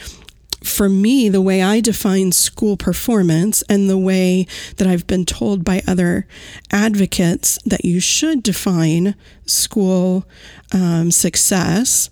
for 0.64 0.90
me, 0.90 1.30
the 1.30 1.42
way 1.42 1.62
I 1.62 1.80
define 1.80 2.32
school 2.32 2.76
performance 2.76 3.62
and 3.70 3.90
the 3.90 3.98
way 3.98 4.46
that 4.76 4.88
I've 4.88 5.08
been 5.08 5.26
told 5.26 5.64
by 5.64 5.82
other 5.88 6.28
advocates 6.72 7.60
that 7.66 7.86
you 7.86 8.00
should 8.00 8.44
define 8.44 9.16
school 9.46 10.26
um, 10.74 11.12
success 11.12 12.10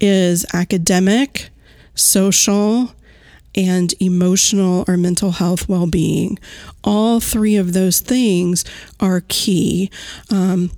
is 0.00 0.44
academic, 0.52 1.50
social, 1.94 2.92
and 3.54 3.94
emotional 4.00 4.84
or 4.86 4.96
mental 4.96 5.32
health 5.32 5.68
well 5.68 5.86
being. 5.86 6.38
All 6.84 7.20
three 7.20 7.56
of 7.56 7.72
those 7.72 8.00
things 8.00 8.64
are 9.00 9.22
key. 9.28 9.90
Um, 10.30 10.70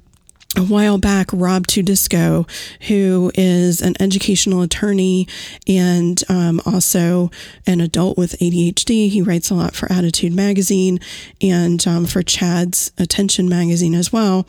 a 0.56 0.62
while 0.62 0.96
back, 0.96 1.28
Rob 1.32 1.66
Tudisco, 1.66 2.48
who 2.88 3.30
is 3.34 3.82
an 3.82 3.94
educational 4.00 4.62
attorney 4.62 5.28
and 5.66 6.22
um, 6.30 6.60
also 6.64 7.30
an 7.66 7.82
adult 7.82 8.16
with 8.16 8.32
ADHD, 8.38 9.10
he 9.10 9.20
writes 9.20 9.50
a 9.50 9.54
lot 9.54 9.74
for 9.74 9.86
ADDitude 9.88 10.32
Magazine 10.32 11.00
and 11.42 11.86
um, 11.86 12.06
for 12.06 12.22
CHADD's 12.22 12.92
Attention 12.96 13.46
Magazine 13.46 13.94
as 13.94 14.10
well. 14.10 14.46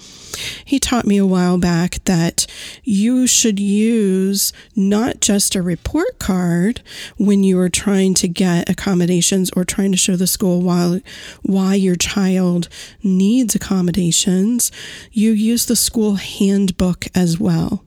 He 0.63 0.79
taught 0.79 1.06
me 1.06 1.18
a 1.18 1.25
while 1.25 1.58
back 1.58 2.01
that 2.06 2.48
you 2.84 3.27
should 3.27 3.60
use 3.60 4.53
not 4.77 5.20
just 5.20 5.53
a 5.53 5.62
report 5.62 6.18
card 6.18 6.82
when 7.18 7.44
you 7.44 7.60
are 7.60 7.70
trying 7.70 8.13
to 8.15 8.29
get 8.29 8.70
accommodations 8.70 9.51
or 9.53 9.65
trying 9.65 9.91
to 9.91 9.98
show 9.98 10.15
the 10.15 10.27
school 10.27 10.62
why, 10.62 11.01
why 11.41 11.75
your 11.75 11.98
child 11.98 12.70
needs 13.03 13.53
accommodations. 13.53 14.72
You 15.12 15.32
use 15.32 15.65
the 15.65 15.75
school 15.89 16.15
handbook 16.17 17.05
as 17.15 17.39
well. 17.39 17.84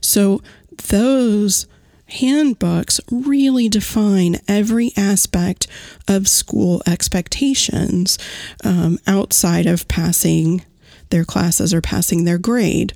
So 0.00 0.40
those 0.88 1.66
handbooks 2.06 2.98
really 3.10 3.68
define 3.68 4.38
every 4.48 4.92
aspect 4.96 5.66
of 6.08 6.28
school 6.28 6.82
expectations 6.86 8.18
um, 8.64 8.98
outside 9.06 9.66
of 9.66 9.86
passing 9.86 10.64
their 11.10 11.26
classes 11.26 11.74
or 11.74 11.82
passing 11.82 12.24
their 12.24 12.38
grade. 12.38 12.94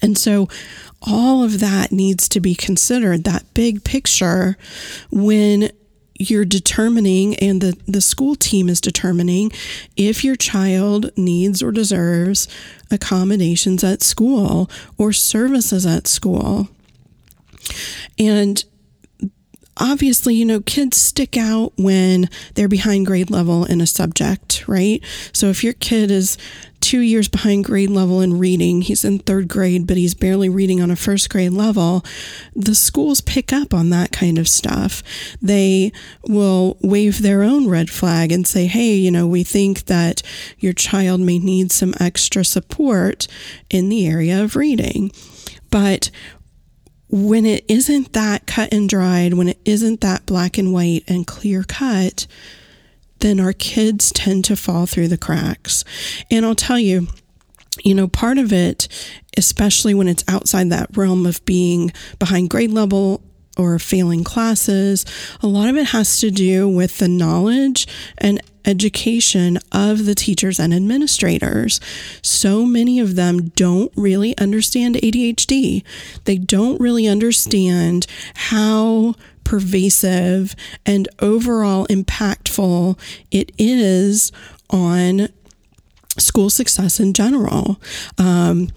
And 0.00 0.16
so 0.16 0.48
all 1.02 1.42
of 1.42 1.58
that 1.58 1.90
needs 1.90 2.28
to 2.28 2.40
be 2.40 2.54
considered, 2.54 3.24
that 3.24 3.52
big 3.52 3.82
picture, 3.82 4.56
when 5.10 5.72
you're 6.20 6.44
determining 6.44 7.34
and 7.36 7.60
the, 7.60 7.78
the 7.86 8.00
school 8.00 8.34
team 8.34 8.68
is 8.68 8.80
determining 8.80 9.50
if 9.96 10.22
your 10.22 10.36
child 10.36 11.10
needs 11.16 11.62
or 11.62 11.72
deserves 11.72 12.46
accommodations 12.90 13.82
at 13.82 14.02
school 14.02 14.70
or 14.98 15.12
services 15.12 15.86
at 15.86 16.06
school. 16.06 16.68
And 18.18 18.62
obviously, 19.80 20.34
you 20.34 20.44
know, 20.44 20.60
kids 20.60 20.96
stick 20.96 21.36
out 21.36 21.72
when 21.76 22.28
they're 22.54 22.68
behind 22.68 23.06
grade 23.06 23.30
level 23.30 23.64
in 23.64 23.80
a 23.80 23.86
subject, 23.86 24.68
right? 24.68 25.02
So 25.32 25.46
if 25.46 25.64
your 25.64 25.72
kid 25.72 26.10
is 26.10 26.36
two 26.80 27.00
years 27.00 27.28
behind 27.28 27.64
grade 27.64 27.90
level 27.90 28.20
in 28.20 28.38
reading. 28.38 28.82
He's 28.82 29.04
in 29.04 29.18
third 29.18 29.48
grade, 29.48 29.86
but 29.86 29.96
he's 29.96 30.14
barely 30.14 30.48
reading 30.48 30.80
on 30.80 30.90
a 30.90 30.96
first 30.96 31.30
grade 31.30 31.52
level. 31.52 32.04
The 32.56 32.74
schools 32.74 33.20
pick 33.20 33.52
up 33.52 33.74
on 33.74 33.90
that 33.90 34.12
kind 34.12 34.38
of 34.38 34.48
stuff. 34.48 35.02
They 35.40 35.92
will 36.26 36.78
wave 36.80 37.22
their 37.22 37.42
own 37.42 37.68
red 37.68 37.90
flag 37.90 38.32
and 38.32 38.46
say, 38.46 38.66
hey, 38.66 38.94
you 38.94 39.10
know, 39.10 39.26
we 39.26 39.44
think 39.44 39.86
that 39.86 40.22
your 40.58 40.72
child 40.72 41.20
may 41.20 41.38
need 41.38 41.70
some 41.70 41.94
extra 42.00 42.44
support 42.44 43.26
in 43.68 43.88
the 43.88 44.06
area 44.06 44.42
of 44.42 44.56
reading. 44.56 45.12
But 45.70 46.10
when 47.10 47.44
it 47.44 47.64
isn't 47.68 48.12
that 48.12 48.46
cut 48.46 48.72
and 48.72 48.88
dried, 48.88 49.34
when 49.34 49.48
it 49.48 49.58
isn't 49.64 50.00
that 50.00 50.26
black 50.26 50.58
and 50.58 50.72
white 50.72 51.04
and 51.08 51.26
clear 51.26 51.64
cut, 51.64 52.26
then 53.18 53.40
our 53.40 53.52
kids 53.52 54.12
tend 54.12 54.44
to 54.46 54.56
fall 54.56 54.86
through 54.86 55.08
the 55.08 55.18
cracks. 55.18 55.84
And 56.30 56.46
I'll 56.46 56.54
tell 56.54 56.78
you, 56.78 57.08
you 57.84 57.94
know, 57.94 58.08
part 58.08 58.38
of 58.38 58.52
it, 58.52 58.88
especially 59.36 59.94
when 59.94 60.08
it's 60.08 60.24
outside 60.28 60.70
that 60.70 60.96
realm 60.96 61.26
of 61.26 61.44
being 61.44 61.92
behind 62.18 62.50
grade 62.50 62.70
level 62.70 63.22
or 63.60 63.78
failing 63.78 64.24
classes. 64.24 65.04
A 65.42 65.46
lot 65.46 65.68
of 65.68 65.76
it 65.76 65.88
has 65.88 66.18
to 66.20 66.30
do 66.30 66.68
with 66.68 66.98
the 66.98 67.08
knowledge 67.08 67.86
and 68.18 68.40
education 68.64 69.58
of 69.72 70.06
the 70.06 70.14
teachers 70.14 70.58
and 70.58 70.74
administrators. 70.74 71.80
So 72.22 72.64
many 72.64 72.98
of 72.98 73.16
them 73.16 73.48
don't 73.50 73.92
really 73.96 74.36
understand 74.38 74.96
ADHD. 74.96 75.82
They 76.24 76.38
don't 76.38 76.80
really 76.80 77.06
understand 77.06 78.06
how 78.34 79.14
pervasive 79.44 80.54
and 80.86 81.08
overall 81.18 81.86
impactful 81.86 82.98
it 83.30 83.52
is 83.58 84.30
on 84.68 85.28
school 86.18 86.50
success 86.50 87.00
in 87.00 87.14
general. 87.14 87.80
Um, 88.18 88.70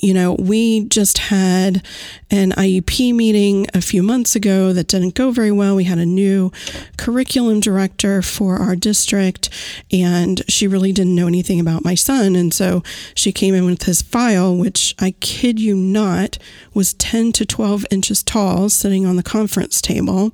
you 0.00 0.14
know, 0.14 0.36
we 0.38 0.84
just 0.84 1.18
had 1.18 1.84
an 2.30 2.52
IEP 2.52 3.14
meeting 3.14 3.66
a 3.74 3.80
few 3.80 4.02
months 4.02 4.36
ago 4.36 4.72
that 4.72 4.88
didn't 4.88 5.14
go 5.14 5.30
very 5.30 5.50
well. 5.50 5.74
We 5.74 5.84
had 5.84 5.98
a 5.98 6.06
new 6.06 6.52
curriculum 6.96 7.60
director 7.60 8.22
for 8.22 8.56
our 8.56 8.76
district, 8.76 9.50
and 9.92 10.42
she 10.48 10.66
really 10.66 10.92
didn't 10.92 11.14
know 11.14 11.26
anything 11.26 11.60
about 11.60 11.84
my 11.84 11.94
son. 11.94 12.36
And 12.36 12.54
so 12.54 12.82
she 13.14 13.32
came 13.32 13.54
in 13.54 13.64
with 13.66 13.82
his 13.82 14.02
file, 14.02 14.56
which 14.56 14.94
I 14.98 15.12
kid 15.20 15.60
you 15.60 15.74
not 15.74 16.38
was 16.74 16.94
10 16.94 17.32
to 17.32 17.46
12 17.46 17.86
inches 17.90 18.22
tall, 18.22 18.68
sitting 18.68 19.04
on 19.04 19.16
the 19.16 19.22
conference 19.22 19.80
table. 19.80 20.32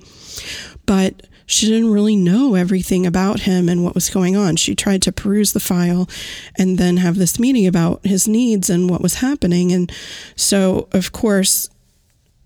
But 0.86 1.26
she 1.46 1.66
didn't 1.66 1.92
really 1.92 2.16
know 2.16 2.54
everything 2.54 3.06
about 3.06 3.40
him 3.40 3.68
and 3.68 3.84
what 3.84 3.94
was 3.94 4.10
going 4.10 4.36
on. 4.36 4.56
She 4.56 4.74
tried 4.74 5.02
to 5.02 5.12
peruse 5.12 5.52
the 5.52 5.60
file 5.60 6.08
and 6.58 6.78
then 6.78 6.98
have 6.98 7.16
this 7.16 7.38
meeting 7.38 7.66
about 7.66 8.04
his 8.04 8.26
needs 8.26 8.70
and 8.70 8.88
what 8.88 9.02
was 9.02 9.16
happening. 9.16 9.72
And 9.72 9.92
so, 10.36 10.88
of 10.92 11.12
course, 11.12 11.68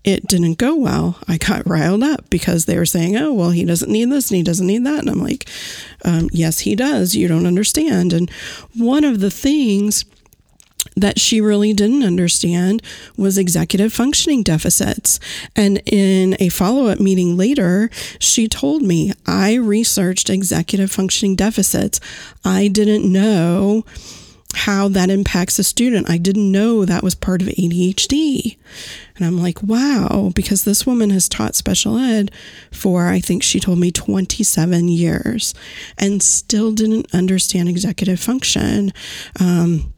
it 0.03 0.27
didn't 0.27 0.57
go 0.57 0.75
well. 0.75 1.17
I 1.27 1.37
got 1.37 1.67
riled 1.69 2.03
up 2.03 2.29
because 2.29 2.65
they 2.65 2.77
were 2.77 2.85
saying, 2.85 3.17
oh, 3.17 3.33
well, 3.33 3.51
he 3.51 3.65
doesn't 3.65 3.91
need 3.91 4.09
this 4.09 4.29
and 4.29 4.37
he 4.37 4.43
doesn't 4.43 4.67
need 4.67 4.85
that. 4.85 4.99
And 4.99 5.09
I'm 5.09 5.21
like, 5.21 5.47
um, 6.03 6.29
yes, 6.31 6.59
he 6.59 6.75
does. 6.75 7.15
You 7.15 7.27
don't 7.27 7.45
understand. 7.45 8.13
And 8.13 8.29
one 8.75 9.03
of 9.03 9.19
the 9.19 9.31
things 9.31 10.05
that 11.01 11.19
she 11.19 11.41
really 11.41 11.73
didn't 11.73 12.03
understand 12.03 12.81
was 13.17 13.37
executive 13.37 13.93
functioning 13.93 14.43
deficits. 14.43 15.19
And 15.55 15.81
in 15.85 16.35
a 16.39 16.49
follow 16.49 16.87
up 16.87 16.99
meeting 16.99 17.37
later, 17.37 17.89
she 18.19 18.47
told 18.47 18.81
me, 18.81 19.13
I 19.25 19.55
researched 19.55 20.29
executive 20.29 20.91
functioning 20.91 21.35
deficits. 21.35 21.99
I 22.43 22.67
didn't 22.67 23.11
know 23.11 23.85
how 24.55 24.87
that 24.87 25.09
impacts 25.09 25.59
a 25.59 25.63
student. 25.63 26.09
I 26.09 26.17
didn't 26.17 26.51
know 26.51 26.83
that 26.83 27.03
was 27.03 27.13
part 27.13 27.41
of 27.41 27.49
ADHD. 27.49 28.57
And 29.15 29.25
I'm 29.25 29.37
like, 29.37 29.61
wow, 29.61 30.31
because 30.33 30.63
this 30.63 30.87
woman 30.87 31.11
has 31.11 31.29
taught 31.29 31.55
special 31.55 31.97
ed 31.97 32.31
for, 32.71 33.07
I 33.07 33.19
think 33.19 33.43
she 33.43 33.59
told 33.59 33.77
me 33.77 33.91
27 33.91 34.87
years 34.87 35.53
and 35.97 36.23
still 36.23 36.71
didn't 36.71 37.13
understand 37.13 37.69
executive 37.69 38.19
function. 38.19 38.91
Um, 39.39 39.93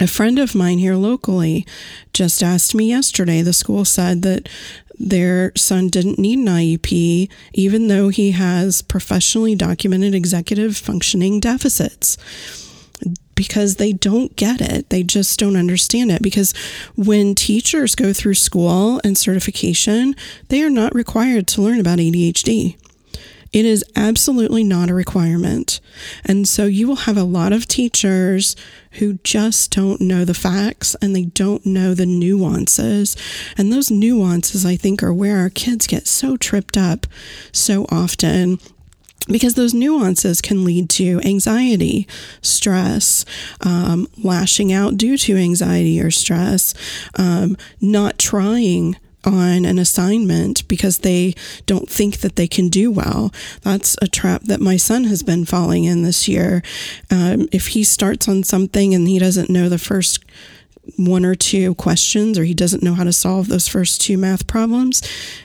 a 0.00 0.06
friend 0.06 0.38
of 0.38 0.54
mine 0.54 0.78
here 0.78 0.96
locally 0.96 1.66
just 2.12 2.42
asked 2.42 2.74
me 2.74 2.88
yesterday. 2.88 3.42
The 3.42 3.52
school 3.52 3.84
said 3.84 4.22
that 4.22 4.48
their 4.98 5.52
son 5.56 5.88
didn't 5.88 6.18
need 6.18 6.38
an 6.38 6.46
IEP, 6.46 7.30
even 7.52 7.88
though 7.88 8.08
he 8.08 8.32
has 8.32 8.82
professionally 8.82 9.54
documented 9.54 10.14
executive 10.14 10.76
functioning 10.76 11.40
deficits 11.40 12.16
because 13.34 13.76
they 13.76 13.94
don't 13.94 14.36
get 14.36 14.60
it. 14.60 14.90
They 14.90 15.02
just 15.02 15.38
don't 15.38 15.56
understand 15.56 16.10
it. 16.10 16.20
Because 16.20 16.52
when 16.94 17.34
teachers 17.34 17.94
go 17.94 18.12
through 18.12 18.34
school 18.34 19.00
and 19.02 19.16
certification, 19.16 20.14
they 20.48 20.62
are 20.62 20.68
not 20.68 20.94
required 20.94 21.46
to 21.48 21.62
learn 21.62 21.80
about 21.80 21.98
ADHD. 21.98 22.76
It 23.52 23.66
is 23.66 23.84
absolutely 23.96 24.62
not 24.62 24.90
a 24.90 24.94
requirement. 24.94 25.80
And 26.24 26.46
so 26.46 26.66
you 26.66 26.86
will 26.86 26.96
have 26.96 27.16
a 27.16 27.24
lot 27.24 27.52
of 27.52 27.66
teachers 27.66 28.54
who 28.92 29.14
just 29.24 29.72
don't 29.72 30.00
know 30.00 30.24
the 30.24 30.34
facts 30.34 30.94
and 31.02 31.14
they 31.14 31.24
don't 31.24 31.66
know 31.66 31.94
the 31.94 32.06
nuances. 32.06 33.16
And 33.56 33.72
those 33.72 33.90
nuances, 33.90 34.64
I 34.64 34.76
think, 34.76 35.02
are 35.02 35.12
where 35.12 35.38
our 35.38 35.50
kids 35.50 35.86
get 35.86 36.06
so 36.06 36.36
tripped 36.36 36.76
up 36.76 37.06
so 37.52 37.86
often 37.90 38.60
because 39.28 39.54
those 39.54 39.74
nuances 39.74 40.40
can 40.40 40.64
lead 40.64 40.88
to 40.90 41.20
anxiety, 41.24 42.06
stress, 42.42 43.24
um, 43.60 44.08
lashing 44.22 44.72
out 44.72 44.96
due 44.96 45.16
to 45.18 45.36
anxiety 45.36 46.00
or 46.00 46.10
stress, 46.10 46.74
um, 47.16 47.56
not 47.80 48.18
trying 48.18 48.96
on 49.24 49.64
an 49.64 49.78
assignment 49.78 50.66
because 50.68 50.98
they 50.98 51.34
don't 51.66 51.88
think 51.88 52.18
that 52.18 52.36
they 52.36 52.48
can 52.48 52.68
do 52.68 52.90
well. 52.90 53.32
That's 53.62 53.96
a 54.00 54.08
trap 54.08 54.42
that 54.44 54.60
my 54.60 54.76
son 54.76 55.04
has 55.04 55.22
been 55.22 55.44
falling 55.44 55.84
in 55.84 56.02
this 56.02 56.28
year. 56.28 56.62
Um, 57.10 57.48
if 57.52 57.68
he 57.68 57.84
starts 57.84 58.28
on 58.28 58.42
something 58.42 58.94
and 58.94 59.08
he 59.08 59.18
doesn't 59.18 59.50
know 59.50 59.68
the 59.68 59.78
first 59.78 60.24
one 60.96 61.24
or 61.24 61.34
two 61.34 61.74
questions 61.74 62.38
or 62.38 62.44
he 62.44 62.54
doesn't 62.54 62.82
know 62.82 62.94
how 62.94 63.04
to 63.04 63.12
solve 63.12 63.48
those 63.48 63.68
first 63.68 64.00
two 64.00 64.16
math 64.16 64.46
problems, 64.46 65.02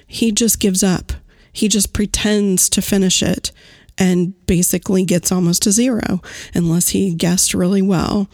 he 0.08 0.32
just 0.32 0.60
gives 0.60 0.84
up. 0.84 1.12
He 1.52 1.68
just 1.68 1.94
pretends 1.94 2.70
to 2.70 2.82
finish 2.82 3.24
it 3.24 3.52
and 3.98 4.34
basically 4.46 5.06
gets 5.06 5.32
almost 5.32 5.66
a 5.66 5.72
zero 5.72 6.22
unless 6.54 6.90
he 6.90 7.14
guessed 7.14 7.54
really 7.54 7.82
well. 7.82 8.28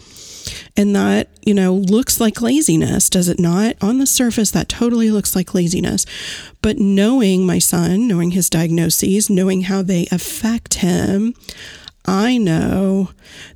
And 0.78 0.96
that, 0.96 1.30
you 1.46 1.54
know, 1.54 1.74
looks 1.74 2.20
like 2.20 2.42
laziness, 2.42 3.10
does 3.10 3.28
it 3.28 3.40
not? 3.40 3.76
On 3.82 3.98
the 3.98 4.06
surface, 4.06 4.52
that 4.52 4.70
totally 4.70 5.12
looks 5.12 5.36
like 5.36 5.54
laziness. 5.54 6.06
But 6.62 6.78
knowing 6.78 7.46
my 7.46 7.60
son, 7.60 8.08
knowing 8.08 8.32
his 8.32 8.50
diagnoses, 8.50 9.30
knowing 9.30 9.62
how 9.62 9.82
they 9.82 10.08
affect 10.12 10.76
him, 10.76 11.34
I 12.06 12.38
know 12.38 13.12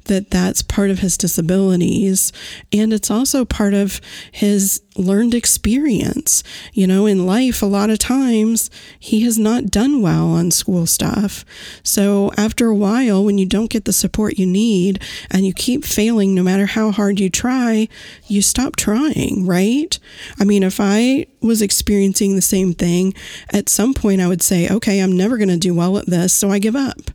that 0.06 0.30
that's 0.30 0.62
part 0.62 0.92
of 0.92 1.00
his 1.00 1.18
disabilities 1.18 2.32
and 2.72 2.94
it's 2.94 3.10
also 3.10 3.44
part 3.44 3.74
of 3.74 4.00
his 4.32 4.82
learned 4.96 5.34
experience. 5.34 6.44
You 6.74 6.88
know, 6.88 7.06
in 7.06 7.26
life, 7.26 7.62
a 7.62 7.68
lot 7.68 7.90
of 7.90 8.00
times 8.00 8.70
he 9.00 9.22
has 9.22 9.38
not 9.38 9.72
done 9.72 10.02
well 10.02 10.28
on 10.28 10.52
school 10.52 10.86
stuff. 10.86 11.46
So 11.84 12.32
after 12.38 12.68
a 12.68 12.76
while, 12.76 13.24
when 13.24 13.38
you 13.38 13.46
don't 13.46 13.70
get 13.70 13.86
the 13.86 13.94
support 13.94 14.38
you 14.40 14.46
need 14.46 15.02
and 15.30 15.46
you 15.46 15.54
keep 15.54 15.84
failing 15.86 16.34
no 16.34 16.44
matter 16.44 16.66
how 16.66 16.92
hard 16.92 17.20
you 17.20 17.30
try, 17.30 17.88
you 18.28 18.42
stop 18.42 18.76
trying, 18.76 19.46
right? 19.46 19.98
I 20.40 20.44
mean, 20.44 20.64
if 20.64 20.80
I 20.80 21.28
was 21.42 21.62
experiencing 21.62 22.36
the 22.36 22.42
same 22.42 22.74
thing, 22.74 23.14
at 23.52 23.70
some 23.70 23.94
point 23.94 24.22
I 24.22 24.28
would 24.28 24.42
say, 24.42 24.70
okay, 24.70 25.00
I'm 25.00 25.16
never 25.16 25.38
going 25.38 25.50
to 25.50 25.58
do 25.58 25.74
well 25.74 25.98
at 25.98 26.08
this, 26.08 26.34
so 26.34 26.50
I 26.50 26.60
give 26.60 26.76
up. 26.76 27.12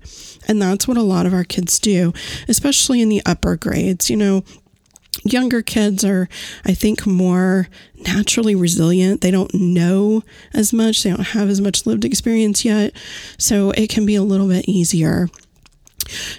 And 0.48 0.60
that's 0.60 0.88
what 0.88 0.96
a 0.96 1.02
lot 1.02 1.26
of 1.26 1.34
our 1.34 1.44
kids 1.44 1.78
do, 1.78 2.12
especially 2.48 3.00
in 3.00 3.08
the 3.08 3.22
upper 3.26 3.56
grades. 3.56 4.10
You 4.10 4.16
know, 4.16 4.44
younger 5.24 5.62
kids 5.62 6.04
are, 6.04 6.28
I 6.64 6.74
think, 6.74 7.06
more 7.06 7.68
naturally 8.06 8.54
resilient. 8.54 9.20
They 9.20 9.30
don't 9.30 9.52
know 9.54 10.22
as 10.54 10.72
much, 10.72 11.02
they 11.02 11.10
don't 11.10 11.20
have 11.20 11.48
as 11.48 11.60
much 11.60 11.86
lived 11.86 12.04
experience 12.04 12.64
yet. 12.64 12.94
So 13.38 13.70
it 13.72 13.88
can 13.88 14.06
be 14.06 14.14
a 14.14 14.22
little 14.22 14.48
bit 14.48 14.68
easier. 14.68 15.28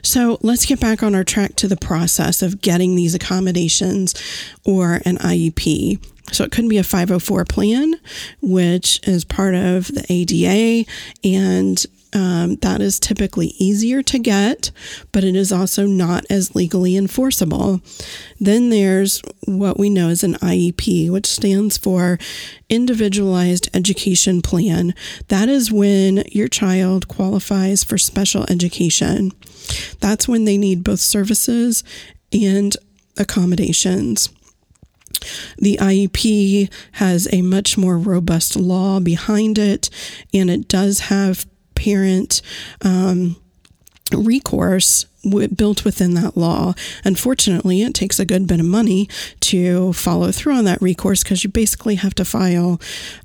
So 0.01 0.37
let's 0.41 0.65
get 0.65 0.79
back 0.79 1.01
on 1.01 1.15
our 1.15 1.23
track 1.23 1.55
to 1.57 1.67
the 1.67 1.77
process 1.77 2.41
of 2.41 2.61
getting 2.61 2.95
these 2.95 3.15
accommodations 3.15 4.13
or 4.65 5.01
an 5.05 5.17
IEP. 5.17 6.03
So 6.33 6.43
it 6.43 6.51
could 6.51 6.69
be 6.69 6.77
a 6.77 6.83
504 6.83 7.45
plan, 7.45 7.95
which 8.41 9.05
is 9.07 9.25
part 9.25 9.53
of 9.53 9.87
the 9.87 10.05
ADA, 10.09 10.89
and 11.23 11.85
um, 12.13 12.55
that 12.57 12.81
is 12.81 12.99
typically 12.99 13.47
easier 13.57 14.03
to 14.03 14.19
get, 14.19 14.71
but 15.11 15.23
it 15.23 15.35
is 15.35 15.51
also 15.51 15.85
not 15.85 16.25
as 16.29 16.55
legally 16.55 16.97
enforceable. 16.97 17.81
Then 18.39 18.69
there's 18.69 19.21
what 19.45 19.79
we 19.79 19.89
know 19.89 20.09
as 20.09 20.23
an 20.23 20.35
IEP, 20.35 21.09
which 21.09 21.25
stands 21.25 21.77
for 21.77 22.17
Individualized 22.69 23.69
Education 23.73 24.41
Plan. 24.41 24.93
That 25.29 25.49
is 25.49 25.71
when 25.71 26.23
your 26.27 26.47
child 26.47 27.07
qualifies 27.07 27.83
for 27.83 27.97
special 27.97 28.45
education. 28.49 29.31
That's 29.99 30.27
when 30.27 30.45
they 30.45 30.57
need 30.57 30.83
both 30.83 30.99
services 30.99 31.83
and 32.33 32.75
accommodations. 33.17 34.29
The 35.57 35.77
IEP 35.77 36.71
has 36.93 37.27
a 37.31 37.41
much 37.41 37.77
more 37.77 37.97
robust 37.97 38.55
law 38.55 38.99
behind 38.99 39.57
it, 39.57 39.89
and 40.33 40.49
it 40.49 40.67
does 40.67 41.01
have 41.01 41.45
parent 41.81 42.41
um, 42.81 43.35
recourse 44.15 45.05
built 45.55 45.85
within 45.85 46.13
that 46.15 46.37
law. 46.37 46.73
Unfortunately, 47.03 47.81
it 47.81 47.93
takes 47.93 48.19
a 48.19 48.25
good 48.25 48.47
bit 48.47 48.59
of 48.59 48.65
money 48.65 49.07
to 49.39 49.93
follow 49.93 50.31
through 50.31 50.55
on 50.55 50.65
that 50.65 50.81
recourse 50.81 51.23
because 51.23 51.43
you 51.43 51.49
basically 51.49 51.95
have 51.95 52.13
to 52.15 52.25
file 52.25 52.79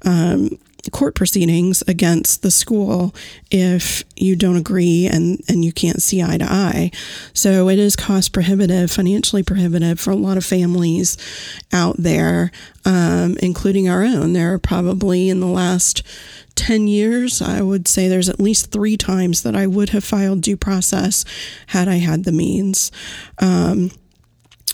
um, 0.04 0.58
court 0.90 1.14
proceedings 1.14 1.82
against 1.88 2.42
the 2.42 2.50
school 2.50 3.14
if 3.50 4.04
you 4.14 4.36
don't 4.36 4.56
agree 4.56 5.06
and, 5.06 5.42
and 5.48 5.64
you 5.64 5.72
can't 5.72 6.02
see 6.02 6.22
eye 6.22 6.38
to 6.38 6.44
eye. 6.44 6.90
So 7.32 7.68
it 7.68 7.78
is 7.78 7.96
cost 7.96 8.32
prohibitive, 8.32 8.90
financially 8.90 9.42
prohibitive 9.42 9.98
for 9.98 10.10
a 10.10 10.16
lot 10.16 10.36
of 10.36 10.44
families 10.44 11.16
out 11.72 11.96
there, 11.98 12.52
um, 12.84 13.36
including 13.42 13.88
our 13.88 14.02
own. 14.02 14.32
There 14.32 14.52
are 14.52 14.58
probably 14.58 15.28
in 15.28 15.40
the 15.40 15.46
last 15.46 16.02
10 16.56 16.88
years, 16.88 17.40
I 17.40 17.62
would 17.62 17.86
say 17.86 18.08
there's 18.08 18.28
at 18.28 18.40
least 18.40 18.72
three 18.72 18.96
times 18.96 19.42
that 19.42 19.54
I 19.54 19.66
would 19.66 19.90
have 19.90 20.04
filed 20.04 20.40
due 20.40 20.56
process 20.56 21.24
had 21.68 21.88
I 21.88 21.96
had 21.96 22.24
the 22.24 22.32
means. 22.32 22.90
Um, 23.38 23.90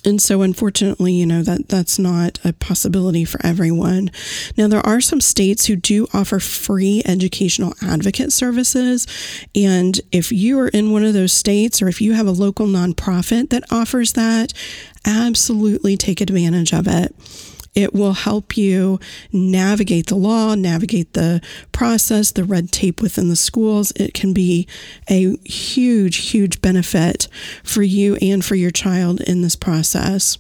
and 0.05 0.21
so, 0.21 0.43
unfortunately, 0.43 1.13
you 1.13 1.27
know, 1.27 1.43
that 1.43 1.69
that's 1.69 1.97
not 1.97 2.41
a 2.45 2.53
possibility 2.53 3.25
for 3.25 3.39
everyone. 3.45 4.11
Now, 4.57 4.67
there 4.67 4.85
are 4.85 5.01
some 5.01 5.21
states 5.21 5.67
who 5.67 5.77
do 5.77 6.09
offer 6.13 6.41
free 6.41 7.03
educational 7.05 7.75
advocate 7.81 8.33
services. 8.33 9.07
And 9.55 10.01
if 10.11 10.33
you 10.33 10.59
are 10.59 10.69
in 10.69 10.91
one 10.91 11.05
of 11.05 11.15
those 11.15 11.33
states 11.33 11.81
or 11.81 11.87
if 11.89 12.01
you 12.01 12.15
have 12.15 12.27
a 12.27 12.33
local 12.33 12.67
nonprofit 12.67 13.51
that 13.51 13.71
offers 13.71 14.15
that, 14.15 14.53
absolutely 15.05 15.97
take 15.97 16.21
advantage 16.21 16.73
of 16.73 16.89
it. 16.89 17.15
It 17.75 17.95
will 17.95 18.13
help 18.13 18.57
you 18.57 19.01
navigate 19.33 20.09
the 20.09 20.17
law, 20.17 20.55
navigate 20.55 21.15
the 21.15 21.41
process, 21.73 22.31
the 22.31 22.45
red 22.45 22.71
tape 22.71 23.01
within 23.01 23.29
the 23.29 23.37
schools. 23.37 23.93
It 23.97 24.13
can 24.13 24.33
be 24.33 24.69
a 25.09 25.37
huge, 25.45 26.31
huge 26.31 26.61
benefit 26.61 27.29
for 27.65 27.83
you 27.83 28.17
and 28.17 28.45
for 28.45 28.57
your 28.57 28.71
child 28.71 29.21
in 29.23 29.43
this 29.43 29.57
process. 29.57 30.39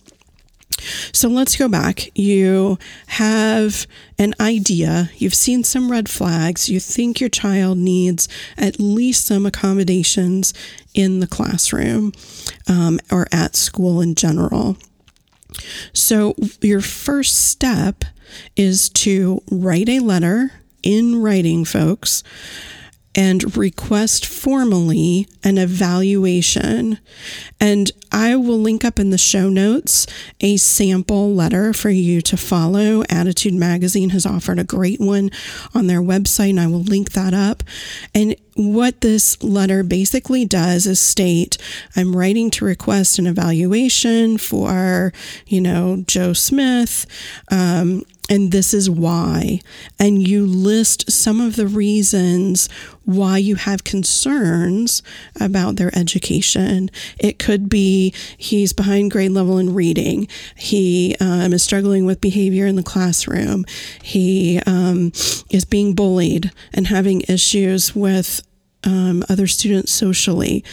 So 1.12 1.28
let's 1.28 1.56
go 1.56 1.68
back. 1.68 2.10
You 2.18 2.78
have 3.08 3.86
an 4.18 4.34
idea, 4.40 5.10
you've 5.16 5.34
seen 5.34 5.64
some 5.64 5.90
red 5.90 6.08
flags, 6.08 6.68
you 6.68 6.80
think 6.80 7.20
your 7.20 7.28
child 7.28 7.78
needs 7.78 8.28
at 8.56 8.80
least 8.80 9.26
some 9.26 9.46
accommodations 9.46 10.52
in 10.94 11.20
the 11.20 11.26
classroom 11.26 12.12
um, 12.68 12.98
or 13.10 13.26
at 13.32 13.54
school 13.56 14.00
in 14.00 14.14
general. 14.14 14.76
So, 15.92 16.34
your 16.60 16.80
first 16.80 17.36
step 17.48 18.04
is 18.56 18.88
to 18.90 19.42
write 19.50 19.88
a 19.88 20.00
letter 20.00 20.52
in 20.82 21.22
writing, 21.22 21.64
folks, 21.64 22.22
and 23.14 23.56
request 23.56 24.24
formally 24.24 25.26
an 25.44 25.58
evaluation. 25.58 26.98
And 27.60 27.90
I 28.10 28.36
will 28.36 28.58
link 28.58 28.84
up 28.84 28.98
in 28.98 29.10
the 29.10 29.18
show 29.18 29.48
notes 29.48 30.06
a 30.40 30.56
sample 30.56 31.34
letter 31.34 31.72
for 31.72 31.90
you 31.90 32.20
to 32.22 32.36
follow. 32.36 33.02
ADDitude 33.04 33.54
Magazine 33.54 34.10
has 34.10 34.26
offered 34.26 34.58
a 34.58 34.64
great 34.64 35.00
one 35.00 35.30
on 35.74 35.86
their 35.86 36.02
website, 36.02 36.50
and 36.50 36.60
I 36.60 36.66
will 36.66 36.82
link 36.82 37.12
that 37.12 37.34
up. 37.34 37.62
And 38.14 38.36
what 38.54 39.00
this 39.00 39.42
letter 39.42 39.82
basically 39.82 40.44
does 40.44 40.86
is 40.86 41.00
state 41.00 41.56
I'm 41.96 42.14
writing 42.14 42.50
to 42.52 42.64
request 42.64 43.18
an 43.18 43.26
evaluation 43.26 44.36
for, 44.38 45.12
you 45.46 45.60
know, 45.60 46.04
Joe 46.06 46.32
Smith. 46.32 47.06
Um, 47.50 48.04
and 48.32 48.50
this 48.50 48.72
is 48.72 48.88
why. 48.88 49.60
And 50.00 50.26
you 50.26 50.46
list 50.46 51.12
some 51.12 51.38
of 51.38 51.54
the 51.56 51.66
reasons 51.66 52.70
why 53.04 53.36
you 53.36 53.56
have 53.56 53.84
concerns 53.84 55.02
about 55.38 55.76
their 55.76 55.94
education. 55.94 56.90
It 57.18 57.38
could 57.38 57.68
be 57.68 58.14
he's 58.38 58.72
behind 58.72 59.10
grade 59.10 59.32
level 59.32 59.58
in 59.58 59.74
reading, 59.74 60.28
he 60.56 61.14
um, 61.20 61.52
is 61.52 61.62
struggling 61.62 62.06
with 62.06 62.22
behavior 62.22 62.66
in 62.66 62.76
the 62.76 62.82
classroom, 62.82 63.66
he 64.02 64.62
um, 64.66 65.12
is 65.50 65.66
being 65.66 65.94
bullied 65.94 66.52
and 66.72 66.86
having 66.86 67.20
issues 67.28 67.94
with 67.94 68.40
um, 68.84 69.22
other 69.28 69.46
students 69.46 69.92
socially. 69.92 70.64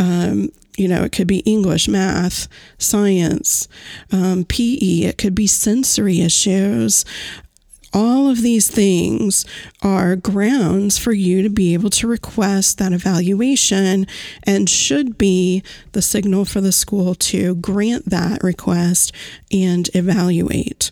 Um, 0.00 0.50
you 0.76 0.88
know, 0.88 1.04
it 1.04 1.12
could 1.12 1.26
be 1.26 1.38
English, 1.40 1.88
math, 1.88 2.48
science, 2.78 3.68
um, 4.10 4.44
PE, 4.44 5.02
it 5.02 5.18
could 5.18 5.34
be 5.34 5.46
sensory 5.46 6.20
issues. 6.20 7.04
All 7.92 8.28
of 8.28 8.42
these 8.42 8.68
things 8.68 9.44
are 9.80 10.16
grounds 10.16 10.98
for 10.98 11.12
you 11.12 11.42
to 11.42 11.48
be 11.48 11.74
able 11.74 11.90
to 11.90 12.08
request 12.08 12.78
that 12.78 12.92
evaluation 12.92 14.08
and 14.42 14.68
should 14.68 15.16
be 15.16 15.62
the 15.92 16.02
signal 16.02 16.44
for 16.44 16.60
the 16.60 16.72
school 16.72 17.14
to 17.14 17.54
grant 17.54 18.10
that 18.10 18.42
request 18.42 19.12
and 19.52 19.88
evaluate. 19.94 20.90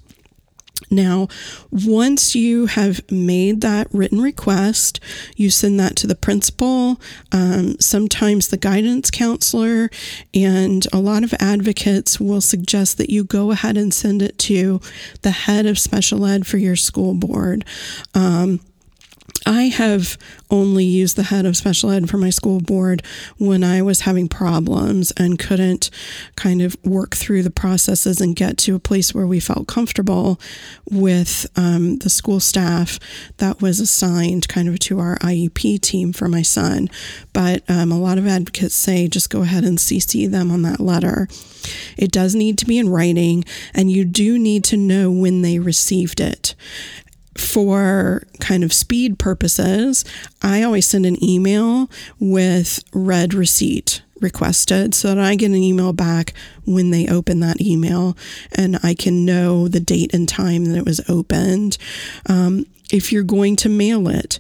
Now, 0.93 1.29
once 1.71 2.35
you 2.35 2.67
have 2.67 3.01
made 3.11 3.63
that 3.63 3.89
written 3.93 4.21
request, 4.21 5.01
you 5.37 5.51
send 5.51 5.81
that 5.81 5.97
to 5.97 6.07
the 6.07 6.15
principal, 6.15 7.01
um, 7.33 7.77
sometimes 7.81 8.49
the 8.49 8.59
guidance 8.59 9.11
counselor, 9.11 9.91
and 10.35 10.87
a 10.93 10.99
lot 10.99 11.25
of 11.25 11.35
advocates 11.41 12.21
will 12.21 12.43
suggest 12.43 12.99
that 12.99 13.11
you 13.11 13.25
go 13.25 13.51
ahead 13.51 13.79
and 13.79 13.95
send 13.95 14.21
it 14.21 14.39
to 14.39 14.81
the 15.23 15.31
head 15.31 15.65
of 15.65 15.79
special 15.79 16.27
ed 16.27 16.47
for 16.47 16.59
your 16.59 16.77
school 16.77 17.15
board. 17.15 17.65
Um, 18.15 18.61
I 19.47 19.65
have 19.65 20.19
only 20.51 20.85
used 20.85 21.17
the 21.17 21.25
head 21.25 21.47
of 21.47 21.57
special 21.57 21.91
ed 21.91 22.09
for 22.09 22.19
my 22.19 22.31
school 22.31 22.61
board 22.61 23.03
when 23.39 23.65
I 23.65 23.83
was 23.83 24.01
having 24.03 24.29
problems 24.29 25.13
and 25.17 25.39
couldn't 25.39 25.91
kind 26.37 26.63
of 26.63 26.77
work 26.85 27.15
through 27.17 27.43
the 27.43 27.51
processes 27.51 28.21
and 28.21 28.37
get 28.37 28.59
to 28.59 28.75
a 28.75 28.81
place 28.81 29.15
where 29.15 29.27
we 29.27 29.41
felt 29.41 29.67
comfortable 29.67 30.41
with 30.91 31.47
um, 31.57 31.99
the 31.99 32.11
school 32.11 32.41
staff 32.41 32.99
that 33.39 33.63
was 33.63 33.81
assigned 33.81 34.49
kind 34.49 34.69
of 34.69 34.79
to 34.81 35.01
our 35.01 35.17
IEP 35.19 35.81
team 35.81 36.13
for 36.13 36.29
my 36.29 36.43
son. 36.43 36.89
But 37.33 37.63
um, 37.69 37.91
a 37.91 37.99
lot 37.99 38.19
of 38.19 38.27
advocates 38.27 38.75
say 38.75 39.09
just 39.09 39.31
go 39.31 39.43
ahead 39.43 39.65
and 39.65 39.79
CC 39.79 40.31
them 40.31 40.51
on 40.51 40.63
that 40.63 40.81
letter. 40.81 41.29
It 41.97 42.11
does 42.11 42.35
need 42.35 42.59
to 42.59 42.67
be 42.67 42.79
in 42.79 42.89
writing, 42.89 43.45
and 43.73 43.91
you 43.91 44.05
do 44.05 44.39
need 44.39 44.65
to 44.65 44.77
know 44.77 45.11
when 45.11 45.43
they 45.43 45.59
received 45.59 46.21
it 46.21 46.55
for 47.37 48.25
kind 48.41 48.65
of 48.65 48.73
speed 48.73 49.19
purposes, 49.19 50.05
I 50.43 50.63
always 50.63 50.87
send 50.87 51.07
an 51.07 51.23
email 51.23 51.91
with 52.19 52.83
red 52.93 53.35
receipt 53.35 54.03
requested 54.21 54.95
so 54.95 55.09
that 55.09 55.19
I 55.19 55.35
get 55.35 55.47
an 55.47 55.57
email 55.57 55.93
back 55.93 56.33
when 56.65 56.91
they 56.91 57.09
open 57.09 57.41
that 57.41 57.61
email 57.61 58.17
and 58.53 58.79
I 58.83 58.95
can 58.95 59.25
know 59.25 59.69
the 59.69 59.81
date 59.81 60.15
and 60.15 60.29
time 60.29 60.67
that 60.67 60.79
it 60.79 60.85
was 60.85 61.01
opened. 61.09 61.77
Um, 62.27 62.67
if 62.91 63.13
you're 63.13 63.23
going 63.23 63.57
to 63.57 63.69
mail 63.69 64.09
it, 64.09 64.39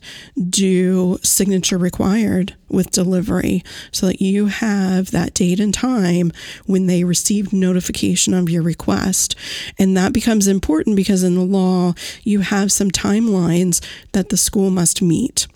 do 0.49 1.19
signature 1.23 1.79
required 1.79 2.55
with 2.69 2.91
delivery 2.91 3.63
so 3.91 4.07
that 4.07 4.21
you 4.21 4.47
have 4.47 5.11
that 5.11 5.35
date 5.35 5.61
and 5.61 5.73
time 5.73 6.33
when 6.67 6.87
they 6.87 7.05
receive 7.05 7.53
notification 7.53 8.35
of 8.35 8.51
your 8.51 8.63
request. 8.63 9.35
And 9.79 9.97
that 9.97 10.13
becomes 10.13 10.47
important 10.47 10.97
because 10.97 11.23
in 11.23 11.35
the 11.35 11.41
law, 11.41 11.95
you 12.23 12.41
have 12.41 12.73
some 12.73 12.91
timelines 12.91 13.83
that 14.13 14.29
the 14.29 14.37
school 14.37 14.71
must 14.71 15.01
meet. 15.03 15.47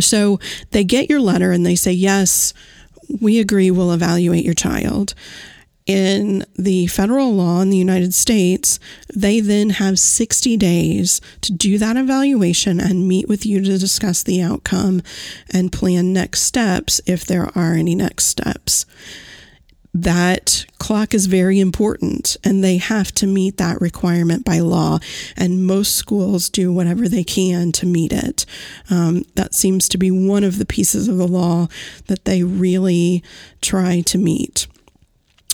So 0.00 0.38
they 0.70 0.84
get 0.84 1.10
your 1.10 1.20
letter 1.20 1.52
and 1.52 1.64
they 1.64 1.74
say, 1.74 1.92
Yes, 1.92 2.52
we 3.20 3.38
agree, 3.38 3.70
we'll 3.70 3.92
evaluate 3.92 4.44
your 4.44 4.54
child 4.54 5.14
in 5.88 6.44
the 6.54 6.86
federal 6.86 7.32
law 7.32 7.62
in 7.62 7.70
the 7.70 7.76
United 7.78 8.12
States, 8.12 8.78
they 9.12 9.40
then 9.40 9.70
have 9.70 9.98
60 9.98 10.56
days 10.58 11.20
to 11.40 11.50
do 11.50 11.78
that 11.78 11.96
evaluation 11.96 12.78
and 12.78 13.08
meet 13.08 13.26
with 13.26 13.46
you 13.46 13.62
to 13.62 13.78
discuss 13.78 14.22
the 14.22 14.42
outcome 14.42 15.00
and 15.50 15.72
plan 15.72 16.12
next 16.12 16.42
steps 16.42 17.00
if 17.06 17.24
there 17.24 17.48
are 17.56 17.72
any 17.72 17.94
next 17.94 18.26
steps. 18.26 18.84
That 19.94 20.66
clock 20.78 21.14
is 21.14 21.24
very 21.24 21.58
important 21.58 22.36
and 22.44 22.62
they 22.62 22.76
have 22.76 23.10
to 23.12 23.26
meet 23.26 23.56
that 23.56 23.80
requirement 23.80 24.44
by 24.44 24.58
law. 24.58 24.98
And 25.38 25.66
most 25.66 25.96
schools 25.96 26.50
do 26.50 26.70
whatever 26.70 27.08
they 27.08 27.24
can 27.24 27.72
to 27.72 27.86
meet 27.86 28.12
it. 28.12 28.44
Um, 28.90 29.24
that 29.36 29.54
seems 29.54 29.88
to 29.88 29.98
be 29.98 30.10
one 30.10 30.44
of 30.44 30.58
the 30.58 30.66
pieces 30.66 31.08
of 31.08 31.16
the 31.16 31.26
law 31.26 31.68
that 32.08 32.26
they 32.26 32.42
really 32.42 33.24
try 33.62 34.02
to 34.02 34.18
meet. 34.18 34.66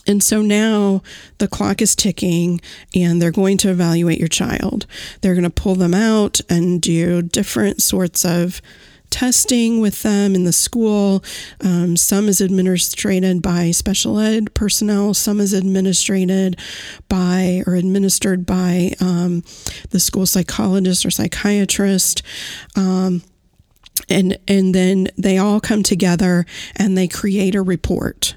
And 0.06 0.22
so 0.22 0.42
now 0.42 1.02
the 1.38 1.48
clock 1.48 1.80
is 1.80 1.96
ticking 1.96 2.60
and 2.94 3.20
they're 3.20 3.30
going 3.30 3.56
to 3.58 3.70
evaluate 3.70 4.18
your 4.18 4.28
child. 4.28 4.86
They're 5.20 5.34
going 5.34 5.44
to 5.44 5.50
pull 5.50 5.74
them 5.74 5.94
out 5.94 6.40
and 6.48 6.80
do 6.80 7.22
different 7.22 7.82
sorts 7.82 8.24
of 8.24 8.60
testing 9.14 9.80
with 9.80 10.02
them 10.02 10.34
in 10.34 10.42
the 10.42 10.52
school. 10.52 11.22
Um, 11.60 11.96
some 11.96 12.28
is 12.28 12.40
administered 12.40 13.40
by 13.40 13.70
special 13.70 14.18
ed 14.18 14.52
personnel, 14.54 15.14
some 15.14 15.40
is 15.40 15.52
administered 15.52 16.56
by 17.08 17.62
or 17.64 17.76
administered 17.76 18.44
by 18.44 18.92
um, 19.00 19.44
the 19.90 20.00
school 20.00 20.26
psychologist 20.26 21.06
or 21.06 21.12
psychiatrist. 21.12 22.22
Um, 22.74 23.22
and 24.08 24.36
and 24.48 24.74
then 24.74 25.08
they 25.16 25.38
all 25.38 25.60
come 25.60 25.84
together 25.84 26.44
and 26.74 26.98
they 26.98 27.06
create 27.06 27.54
a 27.54 27.62
report 27.62 28.34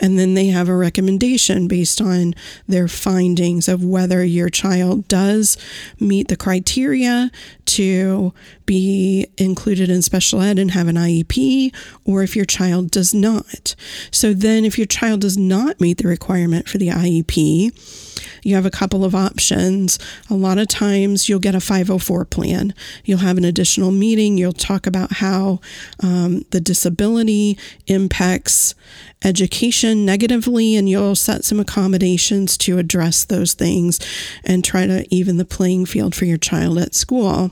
and 0.00 0.18
then 0.18 0.34
they 0.34 0.46
have 0.46 0.68
a 0.68 0.76
recommendation 0.76 1.68
based 1.68 2.00
on 2.00 2.34
their 2.66 2.88
findings 2.88 3.68
of 3.68 3.84
whether 3.84 4.24
your 4.24 4.48
child 4.48 5.06
does 5.08 5.56
meet 5.98 6.28
the 6.28 6.36
criteria 6.36 7.30
to 7.66 8.32
be 8.66 9.26
included 9.36 9.88
in 9.90 10.02
special 10.02 10.40
ed 10.40 10.58
and 10.58 10.72
have 10.72 10.88
an 10.88 10.96
IEP, 10.96 11.74
or 12.04 12.22
if 12.22 12.34
your 12.34 12.44
child 12.44 12.90
does 12.90 13.14
not. 13.14 13.74
So 14.10 14.32
then, 14.32 14.64
if 14.64 14.78
your 14.78 14.86
child 14.86 15.20
does 15.20 15.36
not 15.36 15.80
meet 15.80 15.98
the 15.98 16.08
requirement 16.08 16.68
for 16.68 16.78
the 16.78 16.88
IEP, 16.88 18.09
you 18.42 18.54
have 18.54 18.66
a 18.66 18.70
couple 18.70 19.04
of 19.04 19.14
options. 19.14 19.98
A 20.28 20.34
lot 20.34 20.58
of 20.58 20.68
times 20.68 21.28
you'll 21.28 21.38
get 21.38 21.54
a 21.54 21.60
504 21.60 22.24
plan. 22.24 22.74
You'll 23.04 23.18
have 23.18 23.38
an 23.38 23.44
additional 23.44 23.90
meeting. 23.90 24.38
You'll 24.38 24.52
talk 24.52 24.86
about 24.86 25.14
how 25.14 25.60
um, 26.02 26.44
the 26.50 26.60
disability 26.60 27.58
impacts 27.86 28.74
education 29.22 30.04
negatively, 30.04 30.76
and 30.76 30.88
you'll 30.88 31.14
set 31.14 31.44
some 31.44 31.60
accommodations 31.60 32.56
to 32.58 32.78
address 32.78 33.24
those 33.24 33.54
things 33.54 34.00
and 34.44 34.64
try 34.64 34.86
to 34.86 35.06
even 35.14 35.36
the 35.36 35.44
playing 35.44 35.86
field 35.86 36.14
for 36.14 36.24
your 36.24 36.38
child 36.38 36.78
at 36.78 36.94
school. 36.94 37.50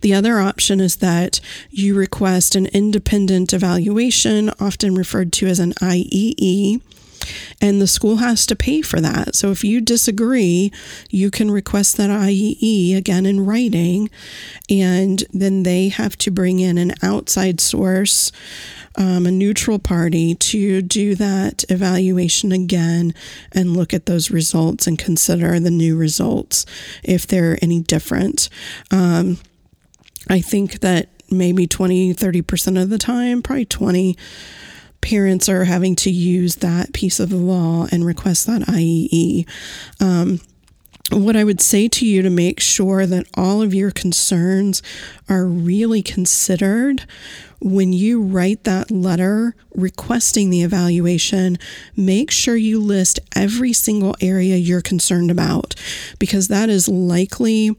The 0.00 0.14
other 0.14 0.38
option 0.38 0.80
is 0.80 0.96
that 0.96 1.40
you 1.70 1.96
request 1.96 2.54
an 2.54 2.66
independent 2.66 3.52
evaluation, 3.52 4.50
often 4.60 4.94
referred 4.94 5.32
to 5.34 5.46
as 5.46 5.58
an 5.58 5.72
IEE, 5.74 6.80
and 7.60 7.80
the 7.80 7.86
school 7.86 8.16
has 8.16 8.46
to 8.46 8.56
pay 8.56 8.82
for 8.82 9.00
that. 9.00 9.34
So 9.34 9.50
if 9.50 9.64
you 9.64 9.80
disagree, 9.80 10.72
you 11.10 11.30
can 11.30 11.50
request 11.50 11.96
that 11.96 12.10
IEE 12.10 12.96
again 12.96 13.26
in 13.26 13.44
writing, 13.44 14.10
and 14.68 15.24
then 15.32 15.62
they 15.62 15.88
have 15.88 16.16
to 16.18 16.30
bring 16.30 16.60
in 16.60 16.78
an 16.78 16.92
outside 17.02 17.60
source. 17.60 18.32
Um, 18.98 19.26
a 19.26 19.30
neutral 19.30 19.78
party 19.78 20.34
to 20.36 20.80
do 20.80 21.14
that 21.16 21.66
evaluation 21.68 22.50
again 22.50 23.12
and 23.52 23.76
look 23.76 23.92
at 23.92 24.06
those 24.06 24.30
results 24.30 24.86
and 24.86 24.98
consider 24.98 25.60
the 25.60 25.70
new 25.70 25.98
results 25.98 26.64
if 27.02 27.26
they're 27.26 27.58
any 27.60 27.80
different. 27.80 28.48
Um, 28.90 29.36
I 30.30 30.40
think 30.40 30.80
that 30.80 31.10
maybe 31.30 31.66
20, 31.66 32.14
30% 32.14 32.82
of 32.82 32.90
the 32.90 32.98
time, 32.98 33.42
probably 33.42 33.64
20 33.64 34.16
parents 35.06 35.48
are 35.48 35.62
having 35.62 35.94
to 35.94 36.10
use 36.10 36.56
that 36.56 36.92
piece 36.92 37.20
of 37.20 37.30
the 37.30 37.36
law 37.36 37.86
and 37.92 38.04
request 38.04 38.44
that 38.48 38.62
IEE. 38.62 39.48
Um, 40.00 40.40
what 41.12 41.36
I 41.36 41.44
would 41.44 41.60
say 41.60 41.86
to 41.86 42.04
you 42.04 42.22
to 42.22 42.30
make 42.30 42.58
sure 42.58 43.06
that 43.06 43.28
all 43.34 43.62
of 43.62 43.72
your 43.72 43.92
concerns 43.92 44.82
are 45.28 45.46
really 45.46 46.02
considered 46.02 47.04
when 47.60 47.92
you 47.92 48.20
write 48.20 48.64
that 48.64 48.90
letter 48.90 49.54
requesting 49.76 50.50
the 50.50 50.62
evaluation, 50.62 51.56
make 51.96 52.32
sure 52.32 52.56
you 52.56 52.80
list 52.80 53.20
every 53.36 53.72
single 53.72 54.16
area 54.20 54.56
you're 54.56 54.82
concerned 54.82 55.30
about 55.30 55.76
because 56.18 56.48
that 56.48 56.68
is 56.68 56.88
likely 56.88 57.70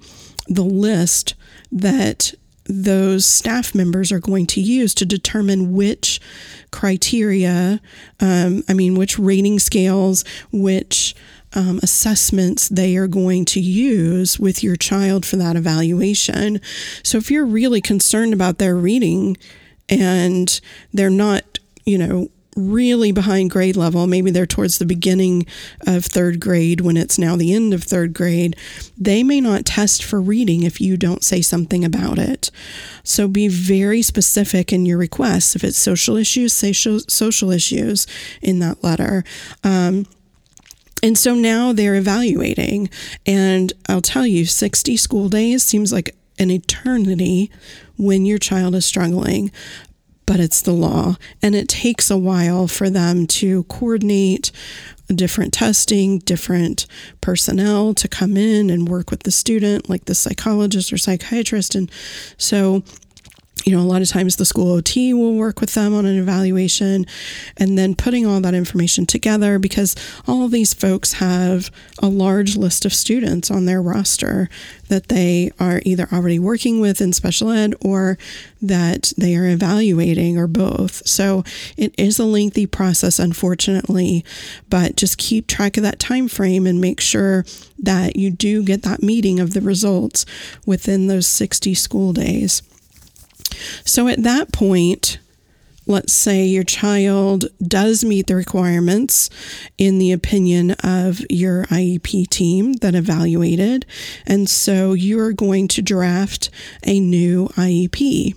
the 0.47 0.63
list 0.63 1.35
that 1.73 2.33
those 2.67 3.25
staff 3.25 3.73
members 3.73 4.11
are 4.11 4.19
going 4.19 4.45
to 4.47 4.61
use 4.61 4.93
to 4.95 5.05
determine 5.05 5.73
which 5.73 6.19
criteria, 6.71 7.79
um, 8.19 8.63
I 8.67 8.73
mean, 8.73 8.95
which 8.95 9.17
rating 9.17 9.59
scales, 9.59 10.23
which 10.51 11.15
um, 11.53 11.79
assessments 11.81 12.67
they 12.69 12.97
are 12.97 13.07
going 13.07 13.45
to 13.45 13.59
use 13.59 14.39
with 14.39 14.63
your 14.63 14.75
child 14.75 15.25
for 15.25 15.37
that 15.37 15.55
evaluation. 15.55 16.59
So 17.03 17.17
if 17.17 17.31
you're 17.31 17.45
really 17.45 17.81
concerned 17.81 18.33
about 18.33 18.57
their 18.57 18.75
reading 18.75 19.37
and 19.89 20.59
they're 20.93 21.09
not, 21.09 21.59
you 21.85 21.97
know, 21.97 22.29
really 22.57 23.11
behind 23.11 23.51
grade 23.51 23.77
level, 23.77 24.07
maybe 24.07 24.31
they're 24.31 24.45
towards 24.45 24.77
the 24.77 24.85
beginning 24.85 25.45
of 25.85 26.03
third 26.03 26.39
grade 26.39 26.81
when 26.81 26.97
it's 26.97 27.17
now 27.17 27.35
the 27.35 27.53
end 27.53 27.73
of 27.73 27.83
third 27.83 28.13
grade, 28.13 28.55
they 28.97 29.23
may 29.23 29.39
not 29.39 29.65
test 29.65 30.03
for 30.03 30.19
reading 30.19 30.63
if 30.63 30.81
you 30.81 30.97
don't 30.97 31.23
say 31.23 31.41
something 31.41 31.85
about 31.85 32.17
it. 32.17 32.51
So 33.03 33.27
be 33.27 33.47
very 33.47 34.01
specific 34.01 34.73
in 34.73 34.85
your 34.85 34.97
requests. 34.97 35.55
If 35.55 35.63
it's 35.63 35.77
social 35.77 36.17
issues, 36.17 36.51
say 36.51 36.73
social 36.73 37.51
issues 37.51 38.07
in 38.41 38.59
that 38.59 38.83
letter. 38.83 39.23
Um, 39.63 40.07
and 41.03 41.17
so 41.17 41.35
now 41.35 41.73
they're 41.73 41.95
evaluating. 41.95 42.89
And 43.25 43.71
I'll 43.87 44.01
tell 44.01 44.25
you, 44.25 44.45
60 44.45 44.97
school 44.97 45.29
days 45.29 45.63
seems 45.63 45.93
like 45.93 46.15
an 46.39 46.51
eternity 46.51 47.51
when 47.97 48.25
your 48.25 48.37
child 48.37 48.75
is 48.75 48.85
struggling 48.85 49.51
but 50.27 50.39
it's 50.39 50.61
the 50.61 50.73
law. 50.73 51.15
And 51.41 51.55
it 51.55 51.67
takes 51.67 52.11
a 52.11 52.17
while 52.17 52.67
for 52.67 52.91
them 52.91 53.25
to 53.27 53.63
coordinate 53.63 54.51
different 55.07 55.53
testing, 55.53 56.19
different 56.19 56.85
personnel 57.21 57.95
to 57.95 58.07
come 58.07 58.37
in 58.37 58.69
and 58.69 58.87
work 58.87 59.09
with 59.09 59.23
the 59.23 59.31
student, 59.31 59.89
like 59.89 60.05
the 60.05 60.13
psychologist 60.13 60.93
or 60.93 60.97
psychiatrist. 60.97 61.73
And 61.73 61.89
so 62.37 62.83
you 63.65 63.75
know, 63.75 63.81
a 63.81 63.85
lot 63.85 64.01
of 64.01 64.09
times 64.09 64.35
the 64.35 64.45
school 64.45 64.73
OT 64.73 65.13
will 65.13 65.33
work 65.33 65.59
with 65.59 65.73
them 65.73 65.93
on 65.93 66.05
an 66.05 66.17
evaluation 66.17 67.05
and 67.57 67.77
then 67.77 67.95
putting 67.95 68.25
all 68.25 68.39
that 68.41 68.53
information 68.53 69.05
together 69.05 69.59
because 69.59 69.95
all 70.27 70.43
of 70.43 70.51
these 70.51 70.73
folks 70.73 71.13
have 71.13 71.71
a 71.99 72.07
large 72.07 72.55
list 72.55 72.85
of 72.85 72.93
students 72.93 73.49
on 73.51 73.65
their 73.65 73.81
roster 73.81 74.49
that 74.87 75.09
they 75.09 75.51
are 75.59 75.81
either 75.85 76.07
already 76.11 76.39
working 76.39 76.79
with 76.79 77.01
in 77.01 77.13
special 77.13 77.51
ed 77.51 77.73
or 77.81 78.17
that 78.61 79.13
they 79.17 79.35
are 79.35 79.47
evaluating 79.47 80.37
or 80.37 80.47
both. 80.47 81.05
So 81.07 81.43
it 81.75 81.93
is 81.97 82.19
a 82.19 82.25
lengthy 82.25 82.65
process 82.65 83.19
unfortunately, 83.19 84.23
but 84.69 84.95
just 84.95 85.17
keep 85.17 85.47
track 85.47 85.77
of 85.77 85.83
that 85.83 85.99
time 85.99 86.27
frame 86.27 86.65
and 86.65 86.81
make 86.81 86.99
sure 86.99 87.45
that 87.79 88.15
you 88.15 88.31
do 88.31 88.63
get 88.63 88.83
that 88.83 89.03
meeting 89.03 89.39
of 89.39 89.53
the 89.53 89.61
results 89.61 90.25
within 90.65 91.07
those 91.07 91.27
60 91.27 91.73
school 91.73 92.13
days. 92.13 92.61
So 93.83 94.07
at 94.07 94.23
that 94.23 94.51
point, 94.51 95.19
let's 95.85 96.13
say 96.13 96.45
your 96.45 96.63
child 96.63 97.45
does 97.65 98.03
meet 98.03 98.27
the 98.27 98.35
requirements 98.35 99.29
in 99.77 99.97
the 99.97 100.11
opinion 100.11 100.71
of 100.83 101.21
your 101.29 101.63
IEP 101.65 102.29
team 102.29 102.73
that 102.73 102.95
evaluated, 102.95 103.85
and 104.25 104.49
so 104.49 104.93
you're 104.93 105.33
going 105.33 105.67
to 105.69 105.81
draft 105.81 106.49
a 106.83 106.99
new 106.99 107.47
IEP. 107.49 108.35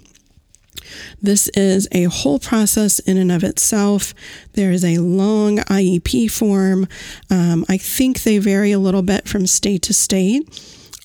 This 1.20 1.48
is 1.48 1.88
a 1.92 2.04
whole 2.04 2.38
process 2.38 2.98
in 3.00 3.16
and 3.16 3.30
of 3.30 3.44
itself. 3.44 4.14
There 4.54 4.72
is 4.72 4.84
a 4.84 4.98
long 4.98 5.58
IEP 5.58 6.30
form. 6.30 6.88
Um, 7.30 7.64
I 7.68 7.76
think 7.76 8.22
they 8.22 8.38
vary 8.38 8.72
a 8.72 8.78
little 8.78 9.02
bit 9.02 9.28
from 9.28 9.46
state 9.46 9.82
to 9.82 9.94
state. 9.94 10.48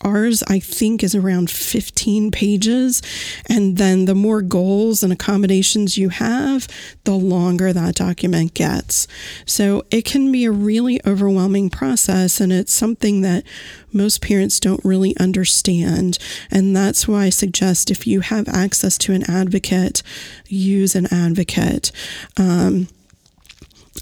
Ours, 0.06 0.44
I 0.48 0.60
think, 0.60 1.04
is 1.04 1.16
around 1.16 1.50
15 1.50 2.30
pages. 2.30 3.02
And 3.50 3.78
then 3.78 4.06
the 4.06 4.14
more 4.14 4.44
goals 4.44 5.02
and 5.02 5.12
accommodations 5.12 5.98
you 5.98 6.10
have, 6.10 6.68
the 7.06 7.16
longer 7.16 7.74
that 7.74 7.96
document 7.96 8.54
gets. 8.54 9.08
So 9.48 9.84
it 9.90 10.06
can 10.06 10.32
be 10.32 10.46
a 10.46 10.52
really 10.52 11.02
overwhelming 11.08 11.72
process. 11.72 12.40
And 12.40 12.54
it's 12.54 12.72
something 12.72 13.22
that 13.22 13.44
most 13.92 14.22
parents 14.22 14.60
don't 14.60 14.84
really 14.86 15.18
understand. 15.18 16.20
And 16.52 16.76
that's 16.76 17.08
why 17.08 17.24
I 17.24 17.30
suggest 17.30 17.90
if 17.90 18.06
you 18.06 18.20
have 18.20 18.48
access 18.48 19.00
to 19.00 19.14
an 19.14 19.24
advocate, 19.28 20.04
use 20.48 20.96
an 20.96 21.08
advocate. 21.12 21.92
Um, 22.38 22.90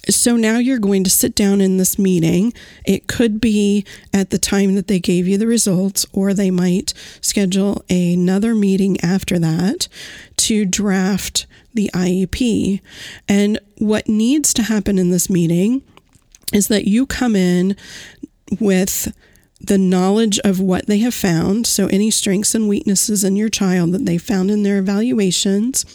so 0.10 0.36
now 0.36 0.58
you're 0.58 0.80
going 0.80 1.04
to 1.04 1.10
sit 1.10 1.36
down 1.36 1.62
in 1.62 1.78
this 1.78 1.98
meeting. 1.98 2.54
It 2.86 3.08
could 3.08 3.40
be 3.40 3.86
at 4.14 4.30
the 4.30 4.38
time 4.38 4.76
that 4.76 4.88
they 4.88 5.00
gave 5.00 5.28
you 5.28 5.38
the 5.38 5.48
results, 5.48 6.06
or 6.14 6.34
they 6.34 6.52
might 6.52 6.94
schedule 7.22 7.84
another 7.90 8.54
meeting 8.54 9.00
after 9.02 9.40
that 9.40 9.88
to 10.38 10.66
draft 10.66 11.46
the 11.74 11.90
IEP. 11.94 12.82
And 13.28 13.60
what 13.78 14.10
needs 14.10 14.54
to 14.56 14.64
happen 14.64 14.98
in 14.98 15.10
this 15.10 15.30
meeting 15.30 15.82
is 16.52 16.68
that 16.68 16.88
you 16.88 17.06
come 17.06 17.36
in 17.36 17.76
with 18.60 19.14
the 19.64 19.78
knowledge 19.78 20.40
of 20.40 20.60
what 20.60 20.88
they 20.88 21.00
have 21.00 21.14
found, 21.14 21.66
so 21.66 21.88
any 21.88 22.12
strengths 22.12 22.54
and 22.54 22.68
weaknesses 22.68 23.24
in 23.24 23.36
your 23.36 23.50
child 23.50 23.94
that 23.94 24.06
they 24.06 24.18
found 24.18 24.52
in 24.52 24.64
their 24.64 24.78
evaluations. 24.78 25.86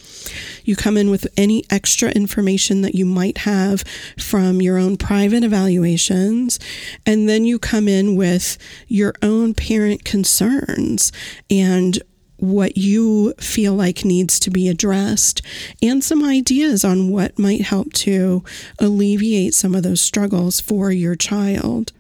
You 0.64 0.74
come 0.74 0.96
in 0.96 1.11
with 1.11 1.26
any 1.37 1.64
extra 1.68 2.11
information 2.11 2.81
that 2.83 2.94
you 2.94 3.04
might 3.04 3.38
have 3.38 3.85
from 4.18 4.62
your 4.62 4.78
own 4.78 4.96
private 4.96 5.44
evaluations, 5.44 6.59
and 7.04 7.28
then 7.28 7.44
you 7.44 7.59
come 7.59 7.88
in 7.88 8.16
with 8.16 8.57
your 8.87 9.14
own 9.22 9.52
parent 9.54 10.04
concerns 10.04 11.12
and 11.50 11.98
what 12.38 12.76
you 12.76 13.35
feel 13.35 13.74
like 13.74 14.04
needs 14.04 14.38
to 14.38 14.50
be 14.50 14.68
addressed 14.68 15.42
and 15.83 16.04
some 16.04 16.24
ideas 16.24 16.85
on 16.85 17.11
what 17.11 17.37
might 17.37 17.62
help 17.62 17.92
to 17.92 18.44
alleviate 18.78 19.54
some 19.54 19.74
of 19.74 19.83
those 19.83 20.00
struggles 20.00 20.61
for 20.61 20.92
your 20.92 21.16
child. 21.16 21.92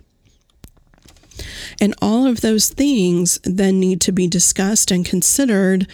And 1.80 1.94
all 2.00 2.26
of 2.26 2.40
those 2.40 2.68
things 2.68 3.38
then 3.44 3.80
need 3.80 4.00
to 4.02 4.12
be 4.12 4.26
discussed 4.26 4.90
and 4.90 5.04
considered, 5.04 5.86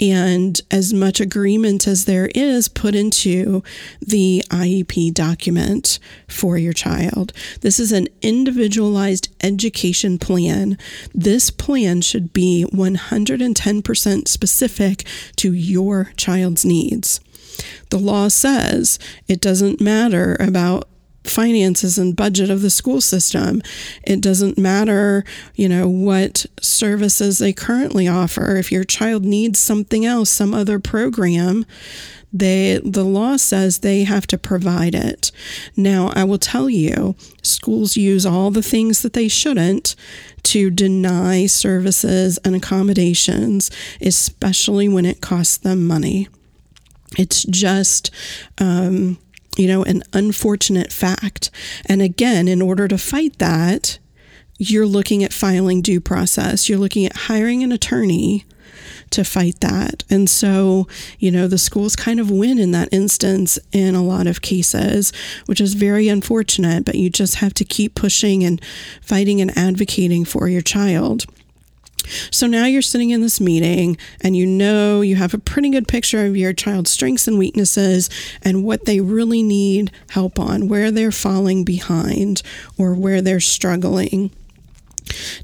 and 0.00 0.60
as 0.70 0.92
much 0.92 1.20
agreement 1.20 1.86
as 1.86 2.04
there 2.04 2.30
is 2.34 2.68
put 2.68 2.94
into 2.94 3.62
the 4.00 4.44
IEP 4.50 5.14
document 5.14 5.98
for 6.28 6.58
your 6.58 6.72
child. 6.72 7.32
This 7.60 7.78
is 7.78 7.92
an 7.92 8.08
individualized 8.20 9.28
education 9.42 10.18
plan. 10.18 10.78
This 11.14 11.50
plan 11.50 12.00
should 12.00 12.32
be 12.32 12.66
110% 12.72 14.28
specific 14.28 15.04
to 15.36 15.52
your 15.52 16.12
child's 16.16 16.64
needs. 16.64 17.20
The 17.90 17.98
law 17.98 18.28
says 18.28 18.98
it 19.28 19.40
doesn't 19.40 19.80
matter 19.80 20.36
about 20.40 20.88
finances 21.24 21.98
and 21.98 22.16
budget 22.16 22.50
of 22.50 22.62
the 22.62 22.70
school 22.70 23.00
system. 23.00 23.62
It 24.02 24.20
doesn't 24.20 24.58
matter, 24.58 25.24
you 25.54 25.68
know, 25.68 25.88
what 25.88 26.46
services 26.60 27.38
they 27.38 27.52
currently 27.52 28.08
offer. 28.08 28.56
If 28.56 28.72
your 28.72 28.84
child 28.84 29.24
needs 29.24 29.58
something 29.58 30.04
else, 30.04 30.30
some 30.30 30.54
other 30.54 30.78
program, 30.78 31.64
they 32.32 32.80
the 32.82 33.04
law 33.04 33.36
says 33.36 33.78
they 33.78 34.04
have 34.04 34.26
to 34.28 34.38
provide 34.38 34.94
it. 34.94 35.30
Now, 35.76 36.10
I 36.14 36.24
will 36.24 36.38
tell 36.38 36.70
you, 36.70 37.14
schools 37.42 37.96
use 37.96 38.24
all 38.24 38.50
the 38.50 38.62
things 38.62 39.02
that 39.02 39.12
they 39.12 39.28
shouldn't 39.28 39.94
to 40.44 40.70
deny 40.70 41.46
services 41.46 42.38
and 42.38 42.56
accommodations, 42.56 43.70
especially 44.00 44.88
when 44.88 45.04
it 45.04 45.20
costs 45.20 45.58
them 45.58 45.86
money. 45.86 46.28
It's 47.18 47.44
just 47.44 48.10
um, 48.58 49.18
you 49.56 49.66
know, 49.66 49.82
an 49.84 50.02
unfortunate 50.12 50.92
fact. 50.92 51.50
And 51.86 52.00
again, 52.02 52.48
in 52.48 52.62
order 52.62 52.88
to 52.88 52.98
fight 52.98 53.38
that, 53.38 53.98
you're 54.58 54.86
looking 54.86 55.24
at 55.24 55.32
filing 55.32 55.82
due 55.82 56.00
process. 56.00 56.68
You're 56.68 56.78
looking 56.78 57.04
at 57.06 57.16
hiring 57.16 57.62
an 57.62 57.72
attorney 57.72 58.44
to 59.10 59.24
fight 59.24 59.60
that. 59.60 60.04
And 60.08 60.28
so, 60.28 60.88
you 61.18 61.30
know, 61.30 61.46
the 61.46 61.58
schools 61.58 61.96
kind 61.96 62.18
of 62.18 62.30
win 62.30 62.58
in 62.58 62.70
that 62.72 62.88
instance 62.92 63.58
in 63.72 63.94
a 63.94 64.02
lot 64.02 64.26
of 64.26 64.40
cases, 64.40 65.12
which 65.46 65.60
is 65.60 65.74
very 65.74 66.08
unfortunate, 66.08 66.84
but 66.84 66.94
you 66.94 67.10
just 67.10 67.36
have 67.36 67.54
to 67.54 67.64
keep 67.64 67.94
pushing 67.94 68.42
and 68.42 68.62
fighting 69.00 69.40
and 69.40 69.56
advocating 69.56 70.24
for 70.24 70.48
your 70.48 70.62
child. 70.62 71.26
So 72.30 72.46
now 72.46 72.66
you're 72.66 72.82
sitting 72.82 73.10
in 73.10 73.20
this 73.20 73.40
meeting 73.40 73.96
and 74.20 74.36
you 74.36 74.46
know 74.46 75.00
you 75.00 75.16
have 75.16 75.34
a 75.34 75.38
pretty 75.38 75.70
good 75.70 75.88
picture 75.88 76.26
of 76.26 76.36
your 76.36 76.52
child's 76.52 76.90
strengths 76.90 77.28
and 77.28 77.38
weaknesses 77.38 78.10
and 78.42 78.64
what 78.64 78.84
they 78.84 79.00
really 79.00 79.42
need 79.42 79.90
help 80.10 80.38
on, 80.38 80.68
where 80.68 80.90
they're 80.90 81.12
falling 81.12 81.64
behind 81.64 82.42
or 82.78 82.94
where 82.94 83.20
they're 83.20 83.40
struggling. 83.40 84.30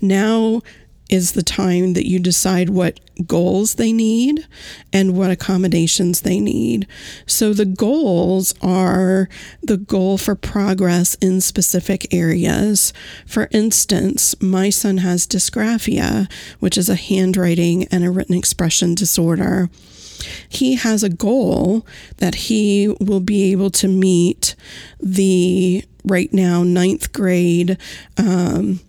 Now 0.01 0.63
is 1.09 1.33
the 1.33 1.43
time 1.43 1.95
that 1.95 2.07
you 2.07 2.19
decide 2.19 2.69
what 2.69 3.01
goals 3.27 3.75
they 3.75 3.93
need 3.93 4.47
and 4.93 5.17
what 5.17 5.31
accommodations 5.31 6.21
they 6.21 6.41
need. 6.41 6.87
So 7.27 7.53
the 7.53 7.65
goals 7.65 8.55
are 8.63 9.29
the 9.63 9.77
goal 9.77 10.19
for 10.19 10.35
progress 10.35 11.15
in 11.17 11.41
specific 11.41 12.13
areas. 12.13 12.93
For 13.27 13.49
instance, 13.51 14.41
my 14.41 14.71
son 14.71 14.99
has 14.99 15.27
dysgraphia, 15.27 16.31
which 16.61 16.79
is 16.79 16.89
a 16.89 16.95
handwriting 16.95 17.85
and 17.91 18.05
a 18.05 18.11
written 18.11 18.37
expression 18.37 18.95
disorder. 18.95 19.69
He 20.49 20.75
has 20.75 21.03
a 21.03 21.09
goal 21.09 21.87
that 22.17 22.35
he 22.35 22.89
will 23.01 23.21
be 23.21 23.53
able 23.53 23.71
to 23.71 23.89
meet 23.89 24.57
the 25.01 25.85
right 26.05 26.33
now 26.33 26.63
ninth 26.63 27.13
grade 27.13 27.79
um, 28.17 28.81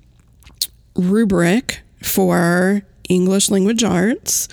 rubric 0.96 1.82
for 2.02 2.84
English 3.10 3.50
language 3.50 3.84
arts 3.84 4.48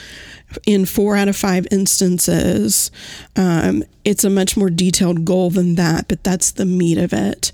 in 0.67 0.87
four 0.87 1.17
out 1.17 1.29
of 1.29 1.37
five 1.37 1.67
instances. 1.71 2.91
Um, 3.37 3.85
it's 4.05 4.25
a 4.25 4.31
much 4.31 4.57
more 4.57 4.71
detailed 4.71 5.25
goal 5.25 5.51
than 5.51 5.75
that, 5.75 6.09
but 6.09 6.25
that's 6.25 6.53
the 6.53 6.65
meat 6.65 6.99
of 6.99 7.13
it. 7.13 7.53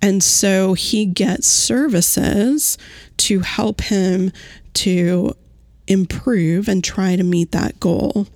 And 0.00 0.22
so 0.22 0.74
he 0.74 1.06
gets 1.06 1.46
services 1.46 2.78
to 3.18 3.40
help 3.40 3.82
him 3.82 4.32
to 4.74 5.36
improve 5.86 6.68
and 6.68 6.82
try 6.82 7.16
to 7.16 7.22
meet 7.22 7.52
that 7.52 7.80
goal. 7.80 8.26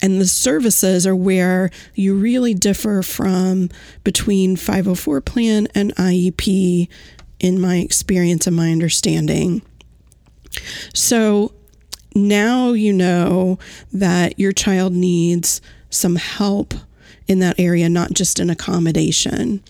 And 0.00 0.20
the 0.20 0.26
services 0.26 1.06
are 1.06 1.14
where 1.14 1.70
you 1.94 2.14
really 2.14 2.52
differ 2.52 3.02
from 3.02 3.70
between 4.02 4.56
504 4.56 5.20
plan 5.20 5.68
and 5.74 5.94
IEP, 5.94 6.88
in 7.42 7.60
my 7.60 7.78
experience 7.78 8.46
and 8.46 8.56
my 8.56 8.70
understanding. 8.70 9.60
So 10.94 11.52
now 12.14 12.72
you 12.72 12.92
know 12.92 13.58
that 13.92 14.38
your 14.38 14.52
child 14.52 14.92
needs 14.92 15.60
some 15.90 16.16
help 16.16 16.74
in 17.28 17.38
that 17.38 17.58
area, 17.58 17.88
not 17.88 18.12
just 18.12 18.38
an 18.38 18.50
accommodation. 18.50 19.62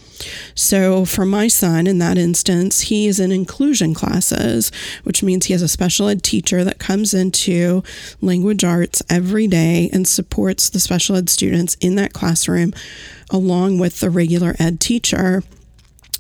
So, 0.55 1.05
for 1.05 1.25
my 1.25 1.49
son, 1.49 1.87
in 1.87 1.99
that 1.99 2.17
instance, 2.17 2.83
he 2.83 3.07
is 3.07 3.21
in 3.21 3.33
inclusion 3.33 3.95
classes, 3.95 4.71
which 5.05 5.23
means 5.23 5.47
he 5.47 5.53
has 5.53 5.63
a 5.63 5.69
special 5.69 6.09
ed 6.09 6.23
teacher 6.23 6.65
that 6.65 6.79
comes 6.79 7.13
into 7.13 7.83
language 8.21 8.65
arts 8.65 9.03
every 9.11 9.47
day 9.47 9.91
and 9.93 10.07
supports 10.07 10.71
the 10.71 10.81
special 10.81 11.17
ed 11.17 11.29
students 11.29 11.77
in 11.81 11.97
that 11.97 12.13
classroom 12.13 12.73
along 13.31 13.79
with 13.79 14.01
the 14.01 14.11
regular 14.11 14.55
ed 14.59 14.79
teacher 14.81 15.43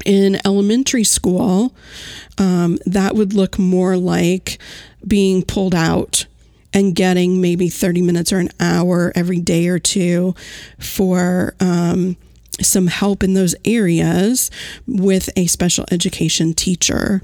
in 0.05 0.38
elementary 0.44 1.05
school, 1.05 1.74
um, 2.38 2.78
that 2.87 3.14
would 3.14 3.33
look 3.33 3.59
more 3.59 3.96
like 3.96 4.59
being 5.07 5.42
pulled 5.42 5.74
out 5.74 6.26
and 6.72 6.94
getting 6.94 7.40
maybe 7.40 7.68
30 7.68 8.02
minutes 8.02 8.33
or 8.33 8.38
an 8.38 8.48
hour 8.59 9.12
every 9.14 9.40
day 9.40 9.68
or 9.68 9.78
two 9.78 10.35
for 10.78 11.55
um, 11.61 12.16
some 12.61 12.87
help 12.87 13.22
in 13.22 13.35
those 13.35 13.55
areas 13.64 14.50
with 14.87 15.28
a 15.37 15.46
special 15.46 15.85
education 15.90 16.55
teacher. 16.55 17.20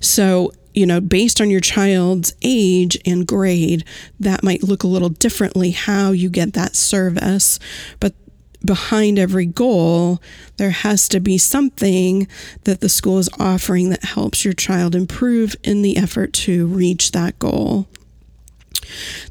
So, 0.00 0.52
you 0.74 0.86
know, 0.86 1.00
based 1.00 1.40
on 1.40 1.50
your 1.50 1.60
child's 1.60 2.34
age 2.42 2.98
and 3.04 3.26
grade, 3.26 3.84
that 4.20 4.42
might 4.42 4.62
look 4.62 4.84
a 4.84 4.88
little 4.88 5.08
differently 5.08 5.72
how 5.72 6.12
you 6.12 6.30
get 6.30 6.52
that 6.52 6.76
service. 6.76 7.58
But 7.98 8.14
behind 8.64 9.18
every 9.18 9.46
goal, 9.46 10.20
there 10.56 10.70
has 10.70 11.08
to 11.08 11.20
be 11.20 11.38
something 11.38 12.28
that 12.64 12.80
the 12.80 12.88
school 12.88 13.18
is 13.18 13.28
offering 13.38 13.90
that 13.90 14.04
helps 14.04 14.44
your 14.44 14.54
child 14.54 14.94
improve 14.94 15.56
in 15.62 15.82
the 15.82 15.96
effort 15.96 16.32
to 16.32 16.66
reach 16.66 17.12
that 17.12 17.38
goal. 17.38 17.86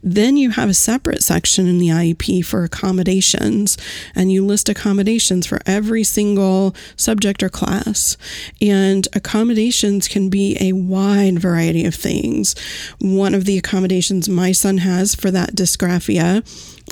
Then 0.02 0.38
you 0.38 0.52
have 0.52 0.70
a 0.70 0.74
separate 0.74 1.24
section 1.24 1.68
in 1.68 1.80
the 1.80 1.90
IEP 1.90 2.46
for 2.46 2.64
accommodations, 2.64 3.78
and 4.16 4.32
you 4.32 4.46
list 4.46 4.70
accommodations 4.70 5.46
for 5.46 5.60
every 5.66 6.04
single 6.04 6.76
subject 6.96 7.44
or 7.44 7.50
class. 7.50 8.18
And 8.62 9.08
accommodations 9.14 10.08
can 10.08 10.30
be 10.30 10.58
a 10.60 10.74
wide 10.74 11.40
variety 11.40 11.86
of 11.86 11.96
things. 11.96 12.56
One 13.00 13.34
of 13.34 13.46
the 13.46 13.58
accommodations 13.58 14.30
my 14.30 14.52
son 14.52 14.80
has 14.80 15.16
for 15.16 15.32
that 15.32 15.56
dysgraphia 15.56 16.46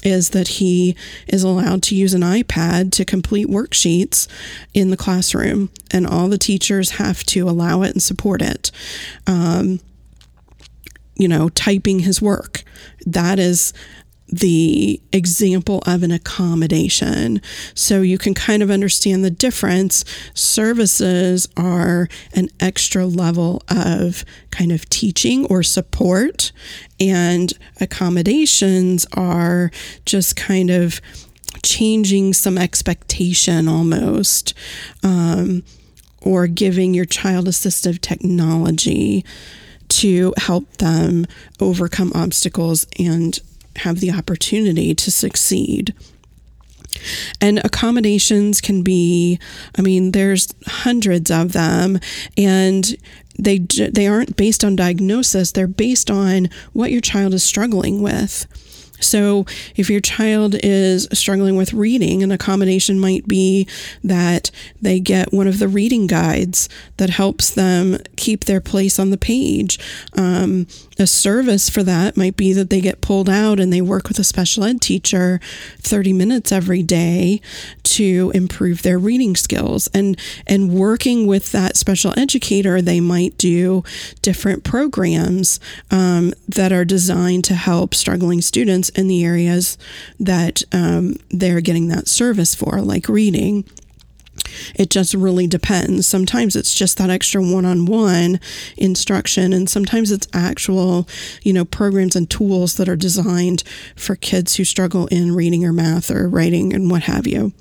is 0.03 0.29
that 0.29 0.47
he 0.47 0.95
is 1.27 1.43
allowed 1.43 1.81
to 1.83 1.95
use 1.95 2.13
an 2.13 2.21
iPad 2.21 2.91
to 2.91 3.05
complete 3.05 3.47
worksheets 3.47 4.27
in 4.73 4.91
the 4.91 4.97
classroom, 4.97 5.69
and 5.91 6.05
all 6.05 6.27
the 6.27 6.37
teachers 6.37 6.91
have 6.91 7.23
to 7.23 7.49
allow 7.49 7.81
it 7.81 7.91
and 7.91 8.03
support 8.03 8.41
it. 8.41 8.71
Um, 9.25 9.79
you 11.17 11.27
know, 11.27 11.49
typing 11.49 11.99
his 11.99 12.21
work. 12.21 12.63
That 13.05 13.39
is 13.39 13.73
the 14.29 15.01
example 15.13 15.81
of 15.85 16.03
an 16.03 16.11
accommodation. 16.11 17.41
So 17.73 18.01
you 18.01 18.17
can 18.17 18.33
kind 18.33 18.61
of 18.61 18.69
understand 18.69 19.23
the 19.23 19.31
difference. 19.31 20.03
Services 20.33 21.47
are 21.55 22.09
an 22.33 22.49
extra 22.59 23.05
level 23.05 23.63
of 23.69 24.25
kind 24.51 24.71
of 24.71 24.87
teaching 24.89 25.45
or 25.45 25.63
support, 25.63 26.51
and 26.99 27.53
accommodations 27.79 29.05
are 29.13 29.71
just 30.05 30.35
kind 30.35 30.69
of 30.69 30.99
changing 31.63 32.33
some 32.33 32.57
expectation 32.57 33.67
almost. 33.67 34.53
Um, 35.03 35.63
or 36.21 36.47
giving 36.47 36.93
your 36.93 37.05
child 37.05 37.45
assistive 37.45 38.01
technology 38.01 39.23
to 39.89 40.33
help 40.37 40.77
them 40.77 41.25
overcome 41.59 42.11
obstacles 42.13 42.85
and 42.99 43.39
have 43.77 43.99
the 43.99 44.11
opportunity 44.11 44.93
to 44.95 45.11
succeed. 45.11 45.93
And 47.39 47.59
accommodations 47.59 48.59
can 48.59 48.81
be, 48.81 49.39
I 49.77 49.81
mean, 49.81 50.11
there's 50.11 50.53
hundreds 50.65 51.29
of 51.29 51.53
them, 51.53 51.99
and 52.35 52.95
they 53.37 53.59
they 53.59 54.07
aren't 54.07 54.35
based 54.35 54.63
on 54.63 54.75
diagnosis. 54.75 55.51
They're 55.51 55.67
based 55.67 56.09
on 56.09 56.49
what 56.73 56.91
your 56.91 57.01
child 57.01 57.33
is 57.33 57.43
struggling 57.43 58.01
with. 58.01 58.47
So, 58.99 59.45
if 59.75 59.89
your 59.89 60.01
child 60.01 60.55
is 60.63 61.07
struggling 61.13 61.55
with 61.55 61.73
reading, 61.73 62.23
an 62.23 62.31
accommodation 62.31 62.99
might 62.99 63.27
be 63.27 63.67
that 64.03 64.51
they 64.81 64.99
get 64.99 65.33
one 65.33 65.47
of 65.47 65.59
the 65.59 65.67
reading 65.67 66.07
guides 66.07 66.67
that 66.97 67.09
helps 67.09 67.49
them 67.51 67.97
keep 68.15 68.45
their 68.45 68.61
place 68.61 68.99
on 68.99 69.11
the 69.11 69.17
page. 69.17 69.79
Um, 70.13 70.67
a 70.99 71.07
service 71.07 71.69
for 71.69 71.83
that 71.83 72.17
might 72.17 72.37
be 72.37 72.53
that 72.53 72.69
they 72.69 72.81
get 72.81 73.01
pulled 73.01 73.29
out 73.29 73.59
and 73.59 73.71
they 73.71 73.81
work 73.81 74.07
with 74.07 74.19
a 74.19 74.23
special 74.23 74.63
ed 74.63 74.81
teacher 74.81 75.39
30 75.79 76.13
minutes 76.13 76.51
every 76.51 76.83
day 76.83 77.41
to 77.83 78.31
improve 78.33 78.81
their 78.81 78.99
reading 78.99 79.35
skills. 79.35 79.87
And, 79.93 80.19
and 80.45 80.73
working 80.73 81.27
with 81.27 81.51
that 81.51 81.77
special 81.77 82.13
educator, 82.17 82.81
they 82.81 82.99
might 82.99 83.37
do 83.37 83.83
different 84.21 84.63
programs 84.63 85.59
um, 85.91 86.33
that 86.47 86.71
are 86.71 86.85
designed 86.85 87.43
to 87.45 87.55
help 87.55 87.93
struggling 87.93 88.41
students 88.41 88.89
in 88.89 89.07
the 89.07 89.23
areas 89.23 89.77
that 90.19 90.63
um, 90.71 91.15
they're 91.29 91.61
getting 91.61 91.87
that 91.87 92.07
service 92.07 92.55
for, 92.55 92.81
like 92.81 93.07
reading. 93.07 93.63
It 94.75 94.89
just 94.89 95.13
really 95.13 95.47
depends. 95.47 96.07
Sometimes 96.07 96.55
it's 96.55 96.73
just 96.73 96.97
that 96.97 97.09
extra 97.09 97.41
one 97.41 97.65
on 97.65 97.85
one 97.85 98.39
instruction, 98.77 99.53
and 99.53 99.69
sometimes 99.69 100.11
it's 100.11 100.27
actual, 100.33 101.07
you 101.43 101.53
know, 101.53 101.65
programs 101.65 102.15
and 102.15 102.29
tools 102.29 102.75
that 102.75 102.89
are 102.89 102.95
designed 102.95 103.63
for 103.95 104.15
kids 104.15 104.55
who 104.55 104.63
struggle 104.63 105.07
in 105.07 105.35
reading 105.35 105.65
or 105.65 105.73
math 105.73 106.11
or 106.11 106.27
writing 106.27 106.73
and 106.73 106.89
what 106.89 107.03
have 107.03 107.27
you. 107.27 107.53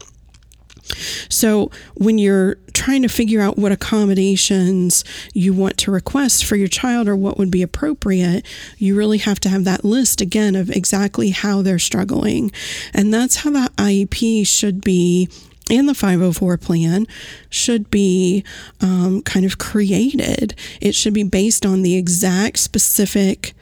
So, 1.29 1.71
when 1.95 2.19
you're 2.19 2.57
trying 2.73 3.03
to 3.03 3.09
figure 3.09 3.41
out 3.41 3.59
what 3.59 3.73
accommodations 3.73 5.05
you 5.33 5.53
want 5.53 5.79
to 5.79 5.91
request 5.91 6.45
for 6.45 6.57
your 6.57 6.69
child 6.69 7.09
or 7.09 7.17
what 7.17 7.39
would 7.39 7.51
be 7.51 7.63
appropriate, 7.63 8.47
you 8.79 8.97
really 8.97 9.19
have 9.19 9.41
to 9.41 9.49
have 9.49 9.65
that 9.65 9.85
list 9.85 10.21
again 10.21 10.55
of 10.55 10.71
exactly 10.71 11.31
how 11.31 11.63
they're 11.63 11.79
struggling. 11.79 12.53
And 12.95 13.13
that's 13.13 13.37
how 13.37 13.51
the 13.51 13.71
IEP 13.77 14.47
should 14.47 14.83
be 14.83 15.29
and 15.71 15.89
the 15.89 15.95
504 15.95 16.57
plan 16.59 17.07
should 17.51 17.91
be 17.91 18.45
um, 18.81 19.23
kind 19.23 19.45
of 19.45 19.59
created. 19.59 20.55
It 20.81 20.95
should 20.95 21.15
be 21.15 21.25
based 21.25 21.67
on 21.67 21.83
the 21.83 21.97
exact 21.97 22.59
specific 22.59 23.55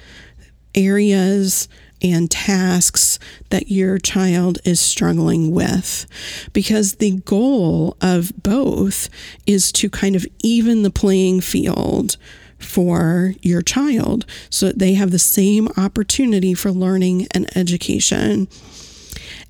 areas 0.74 1.68
and 2.02 2.30
tasks 2.30 3.18
that 3.48 3.70
your 3.70 3.98
child 3.98 4.58
is 4.64 4.80
struggling 4.80 5.50
with. 5.52 6.06
Because 6.52 6.96
the 6.96 7.12
goal 7.24 7.96
of 8.00 8.32
both 8.42 9.08
is 9.46 9.72
to 9.72 9.88
kind 9.88 10.14
of 10.14 10.26
even 10.42 10.82
the 10.82 10.90
playing 10.90 11.40
field 11.40 12.16
for 12.58 13.34
your 13.40 13.62
child 13.62 14.26
so 14.50 14.66
that 14.66 14.78
they 14.78 14.94
have 14.94 15.10
the 15.10 15.18
same 15.18 15.68
opportunity 15.76 16.54
for 16.54 16.70
learning 16.70 17.26
and 17.30 17.48
education. 17.56 18.48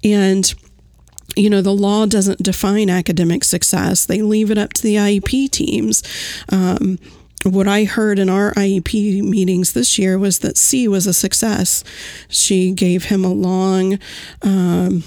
And 0.03 0.55
you 1.37 1.51
know, 1.51 1.63
the 1.63 1.73
law 1.73 2.07
doesn't 2.07 2.43
define 2.43 2.91
academic 2.91 3.45
success. 3.45 4.07
They 4.07 4.23
leave 4.23 4.51
it 4.51 4.59
up 4.59 4.73
to 4.75 4.83
the 4.83 4.97
IEP 4.97 5.51
teams. 5.51 6.03
Um, 6.51 6.99
what 7.45 7.69
I 7.69 7.85
heard 7.85 8.19
in 8.19 8.29
our 8.29 8.53
IEP 8.55 9.23
meetings 9.23 9.73
this 9.73 9.99
year 9.99 10.19
was 10.19 10.39
that 10.41 10.57
C 10.57 10.89
was 10.89 11.07
a 11.07 11.13
success. 11.13 11.85
She 12.29 12.73
gave 12.73 13.05
him 13.05 13.25
a 13.25 13.33
long, 13.33 13.99
um, 14.43 15.05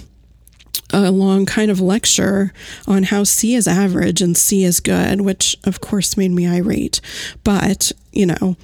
a 0.91 1.11
long 1.11 1.45
kind 1.45 1.71
of 1.71 1.81
lecture 1.81 2.53
on 2.87 3.03
how 3.03 3.23
C 3.23 3.55
is 3.55 3.67
average 3.67 4.21
and 4.21 4.37
C 4.37 4.63
is 4.63 4.79
good, 4.79 5.21
which 5.21 5.57
of 5.63 5.81
course 5.81 6.15
made 6.15 6.31
me 6.31 6.47
irate. 6.47 7.01
But, 7.43 7.91
you 8.11 8.27
know, 8.27 8.55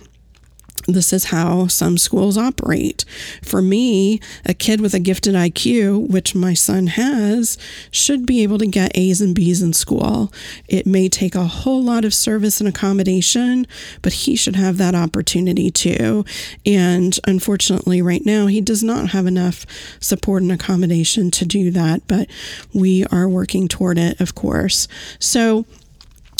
this 0.88 1.14
is 1.14 1.26
how 1.26 1.68
some 1.68 1.98
schools 1.98 2.38
operate. 2.38 3.06
For 3.42 3.62
me, 3.62 4.20
a 4.46 4.54
kid 4.54 4.82
with 4.82 4.94
a 4.94 5.00
gifted 5.00 5.34
IQ, 5.34 6.10
which 6.10 6.36
my 6.36 6.54
son 6.54 6.88
has, 6.88 7.58
should 7.92 8.26
be 8.26 8.44
able 8.44 8.58
to 8.58 8.66
get 8.66 8.96
A's 8.96 9.22
and 9.22 9.34
B's 9.34 9.62
in 9.62 9.74
school. 9.74 10.32
It 10.68 10.86
may 10.86 11.10
take 11.10 11.36
a 11.36 11.46
whole 11.46 11.82
lot 11.82 12.06
of 12.06 12.14
service 12.14 12.60
and 12.60 12.68
accommodation, 12.68 13.66
but 14.02 14.14
he 14.14 14.36
should 14.36 14.56
have 14.56 14.78
that 14.78 14.96
opportunity 14.96 15.72
too. 15.72 16.26
And 16.66 17.18
unfortunately, 17.26 18.02
right 18.02 18.26
now, 18.26 18.48
he 18.48 18.62
does 18.62 18.84
not 18.84 19.10
have 19.10 19.26
enough 19.26 19.66
support 20.00 20.42
and 20.44 20.52
accommodation 20.52 21.32
to 21.32 21.46
do 21.46 21.72
that, 21.72 22.06
but 22.08 22.30
we 22.74 23.06
are 23.06 23.30
working 23.30 23.68
toward 23.68 23.98
it, 23.98 24.20
of 24.20 24.36
course. 24.36 24.88
So, 25.20 25.66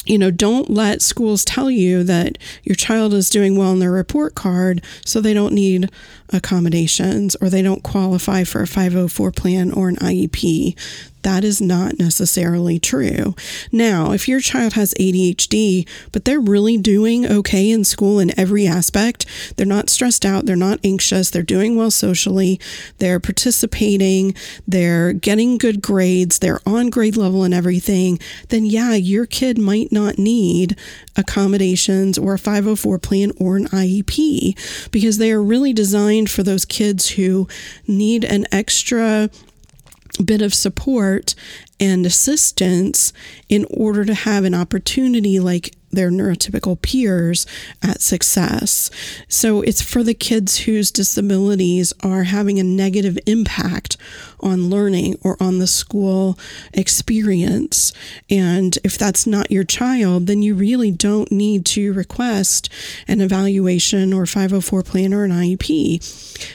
you 0.06 0.18
know, 0.18 0.32
don't 0.32 0.70
let 0.70 1.02
schools 1.02 1.46
tell 1.46 1.72
you 1.72 2.04
that 2.04 2.38
your 2.64 2.76
child 2.76 3.14
is 3.14 3.30
doing 3.30 3.58
well 3.58 3.70
on 3.70 3.80
their 3.80 3.92
report 3.92 4.36
card 4.36 4.84
so 5.06 5.22
they 5.22 5.34
don't 5.34 5.54
need 5.54 5.90
accommodations 6.32 7.36
or 7.42 7.50
they 7.50 7.62
don't 7.62 7.84
qualify 7.84 8.44
for 8.44 8.62
a 8.62 8.68
504 8.68 9.32
plan 9.32 9.72
or 9.72 9.90
an 9.90 9.96
IEP. 9.98 10.78
That 11.24 11.44
is 11.44 11.62
not 11.62 12.00
necessarily 12.00 12.80
true. 12.80 13.36
Now, 13.72 14.12
if 14.12 14.28
your 14.28 14.40
child 14.40 14.74
has 14.74 14.94
ADHD, 15.00 15.88
but 16.12 16.26
they're 16.26 16.40
really 16.40 16.78
doing 16.78 17.26
okay 17.26 17.70
in 17.70 17.84
school 17.84 18.20
in 18.20 18.38
every 18.38 18.68
aspect, 18.68 19.26
they're 19.56 19.66
not 19.66 19.90
stressed 19.90 20.26
out, 20.26 20.46
they're 20.46 20.56
not 20.56 20.80
anxious, 20.84 21.30
they're 21.30 21.42
doing 21.42 21.76
well 21.76 21.92
socially, 21.92 22.60
they're 23.00 23.20
participating, 23.20 24.36
they're 24.68 25.14
getting 25.14 25.58
good 25.58 25.82
grades, 25.82 26.40
they're 26.40 26.60
on 26.66 26.90
grade 26.90 27.18
level 27.18 27.44
and 27.44 27.54
everything, 27.54 28.20
then 28.50 28.66
yeah, 28.66 28.94
your 28.94 29.26
kid 29.26 29.58
might 29.58 29.92
not 29.92 30.18
need 30.18 30.78
accommodations 31.16 32.18
or 32.18 32.34
a 32.34 32.40
504 32.40 33.00
plan 33.00 33.32
or 33.40 33.56
an 33.56 33.68
IEP 33.68 34.92
because 34.92 35.18
they 35.18 35.32
are 35.32 35.42
really 35.42 35.74
designed 35.74 36.30
for 36.30 36.44
those 36.44 36.66
kids 36.66 37.12
who 37.12 37.48
need 37.88 38.24
an 38.24 38.46
extra 38.52 39.30
bit 40.22 40.42
of 40.42 40.54
support 40.54 41.36
and 41.80 42.06
assistance 42.06 43.14
in 43.50 43.66
order 43.70 44.06
to 44.06 44.14
have 44.14 44.44
an 44.44 44.54
opportunity 44.54 45.40
like 45.40 45.76
their 45.94 46.10
neurotypical 46.10 46.82
peers 46.82 47.46
at 47.82 48.02
success. 48.02 48.90
So 49.28 49.62
it's 49.62 49.82
for 49.82 50.04
the 50.04 50.14
kids 50.14 50.60
whose 50.62 50.92
disabilities 50.92 51.94
are 52.04 52.24
having 52.24 52.60
a 52.60 52.64
negative 52.64 53.18
impact 53.26 53.98
on 54.40 54.70
learning 54.70 55.16
or 55.24 55.38
on 55.42 55.60
the 55.60 55.68
school 55.68 56.38
experience. 56.74 57.94
And 58.30 58.78
if 58.84 58.98
that's 58.98 59.26
not 59.26 59.52
your 59.52 59.64
child, 59.64 60.28
then 60.28 60.42
you 60.42 60.56
really 60.56 60.92
don't 60.92 61.32
need 61.32 61.66
to 61.68 61.94
request 61.94 62.70
an 63.08 63.22
evaluation 63.22 64.14
or 64.14 64.26
504 64.26 64.84
plan 64.84 65.14
or 65.14 65.24
an 65.24 65.32
IEP. 65.32 66.02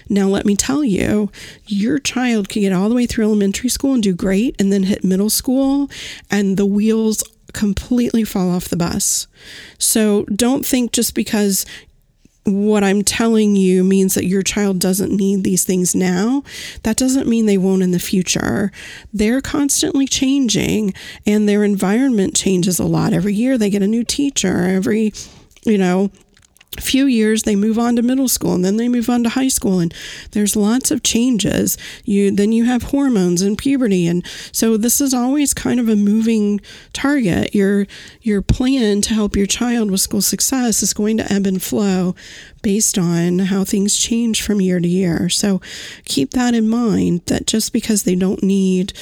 Now, 0.08 0.26
let 0.26 0.44
me 0.44 0.56
tell 0.56 0.84
you, 0.84 1.30
your 1.66 1.98
child 1.98 2.48
can 2.48 2.62
get 2.62 2.72
all 2.72 2.88
the 2.88 2.94
way 2.94 3.06
through 3.06 3.24
elementary 3.24 3.70
school 3.70 3.94
and 3.94 4.02
do 4.02 4.14
great, 4.14 4.60
and 4.60 4.72
then 4.72 4.82
hit 4.84 5.04
middle 5.04 5.30
school, 5.30 5.90
and 6.30 6.56
the 6.56 6.66
wheels 6.66 7.22
completely 7.52 8.24
fall 8.24 8.50
off 8.50 8.68
the 8.68 8.76
bus. 8.76 9.26
So 9.78 10.24
don't 10.24 10.64
think 10.64 10.92
just 10.92 11.14
because 11.14 11.64
what 12.44 12.82
I'm 12.82 13.02
telling 13.02 13.56
you 13.56 13.84
means 13.84 14.14
that 14.14 14.24
your 14.24 14.42
child 14.42 14.78
doesn't 14.78 15.14
need 15.14 15.44
these 15.44 15.64
things 15.64 15.94
now. 15.94 16.42
That 16.82 16.96
doesn't 16.96 17.28
mean 17.28 17.46
they 17.46 17.58
won't 17.58 17.82
in 17.82 17.90
the 17.90 17.98
future. 17.98 18.72
They're 19.12 19.42
constantly 19.42 20.06
changing 20.06 20.94
and 21.26 21.48
their 21.48 21.62
environment 21.62 22.34
changes 22.34 22.78
a 22.78 22.86
lot. 22.86 23.12
Every 23.12 23.34
year 23.34 23.58
they 23.58 23.70
get 23.70 23.82
a 23.82 23.86
new 23.86 24.04
teacher, 24.04 24.64
every, 24.64 25.12
you 25.64 25.78
know, 25.78 26.10
few 26.80 27.06
years 27.06 27.42
they 27.42 27.56
move 27.56 27.78
on 27.78 27.96
to 27.96 28.02
middle 28.02 28.28
school 28.28 28.54
and 28.54 28.64
then 28.64 28.76
they 28.76 28.88
move 28.88 29.08
on 29.08 29.22
to 29.22 29.30
high 29.30 29.48
school. 29.48 29.80
And 29.80 29.92
there's 30.32 30.56
lots 30.56 30.90
of 30.90 31.02
changes. 31.02 31.76
You 32.04 32.30
then 32.30 32.52
you 32.52 32.64
have 32.64 32.84
hormones 32.84 33.42
and 33.42 33.56
puberty. 33.56 34.06
And 34.06 34.24
so 34.52 34.76
this 34.76 35.00
is 35.00 35.14
always 35.14 35.54
kind 35.54 35.80
of 35.80 35.88
a 35.88 35.96
moving 35.96 36.60
target. 36.92 37.54
Your 37.54 37.86
your 38.22 38.42
plan 38.42 39.00
to 39.02 39.14
help 39.14 39.36
your 39.36 39.46
child 39.46 39.90
with 39.90 40.00
school 40.00 40.22
success 40.22 40.82
is 40.82 40.92
going 40.92 41.16
to 41.18 41.32
ebb 41.32 41.46
and 41.46 41.62
flow 41.62 42.14
based 42.62 42.98
on 42.98 43.38
how 43.38 43.64
things 43.64 43.96
change 43.96 44.42
from 44.42 44.60
year 44.60 44.80
to 44.80 44.88
year. 44.88 45.28
So 45.28 45.60
keep 46.04 46.32
that 46.32 46.54
in 46.54 46.68
mind 46.68 47.22
that 47.26 47.46
just 47.46 47.72
because 47.72 48.02
they 48.02 48.14
don't 48.14 48.42
need 48.42 48.92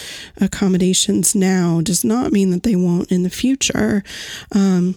accommodations 0.41 1.35
now 1.35 1.81
does 1.81 2.05
not 2.05 2.33
mean 2.33 2.51
that 2.51 2.63
they 2.63 2.77
won't 2.77 3.11
in 3.11 3.23
the 3.23 3.31
future. 3.31 4.05
Um, 4.53 4.97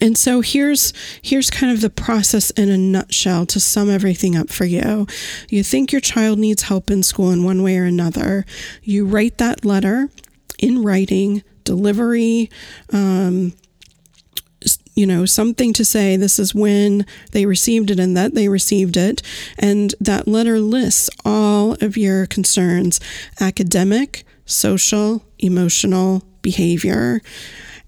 and 0.00 0.16
so 0.16 0.40
here's 0.40 0.92
here's 1.20 1.50
kind 1.50 1.72
of 1.72 1.80
the 1.80 1.90
process 1.90 2.50
in 2.50 2.70
a 2.70 2.78
nutshell 2.78 3.44
to 3.46 3.60
sum 3.60 3.90
everything 3.90 4.36
up 4.36 4.50
for 4.50 4.64
you. 4.64 5.06
You 5.48 5.62
think 5.62 5.92
your 5.92 6.00
child 6.00 6.38
needs 6.38 6.62
help 6.62 6.90
in 6.90 7.02
school 7.02 7.30
in 7.30 7.44
one 7.44 7.62
way 7.62 7.76
or 7.76 7.84
another. 7.84 8.46
You 8.82 9.04
write 9.04 9.38
that 9.38 9.64
letter 9.64 10.08
in 10.58 10.82
writing, 10.82 11.42
delivery, 11.64 12.50
um, 12.92 13.52
you 14.94 15.06
know, 15.06 15.24
something 15.24 15.72
to 15.72 15.84
say 15.84 16.16
this 16.16 16.38
is 16.38 16.54
when 16.54 17.06
they 17.32 17.46
received 17.46 17.90
it 17.90 17.98
and 17.98 18.16
that 18.16 18.34
they 18.34 18.48
received 18.48 18.96
it. 18.96 19.22
And 19.58 19.94
that 20.00 20.28
letter 20.28 20.58
lists 20.60 21.08
all 21.24 21.72
of 21.80 21.96
your 21.96 22.26
concerns 22.26 23.00
academic, 23.40 24.24
social, 24.44 25.24
emotional, 25.38 26.22
behavior. 26.42 27.22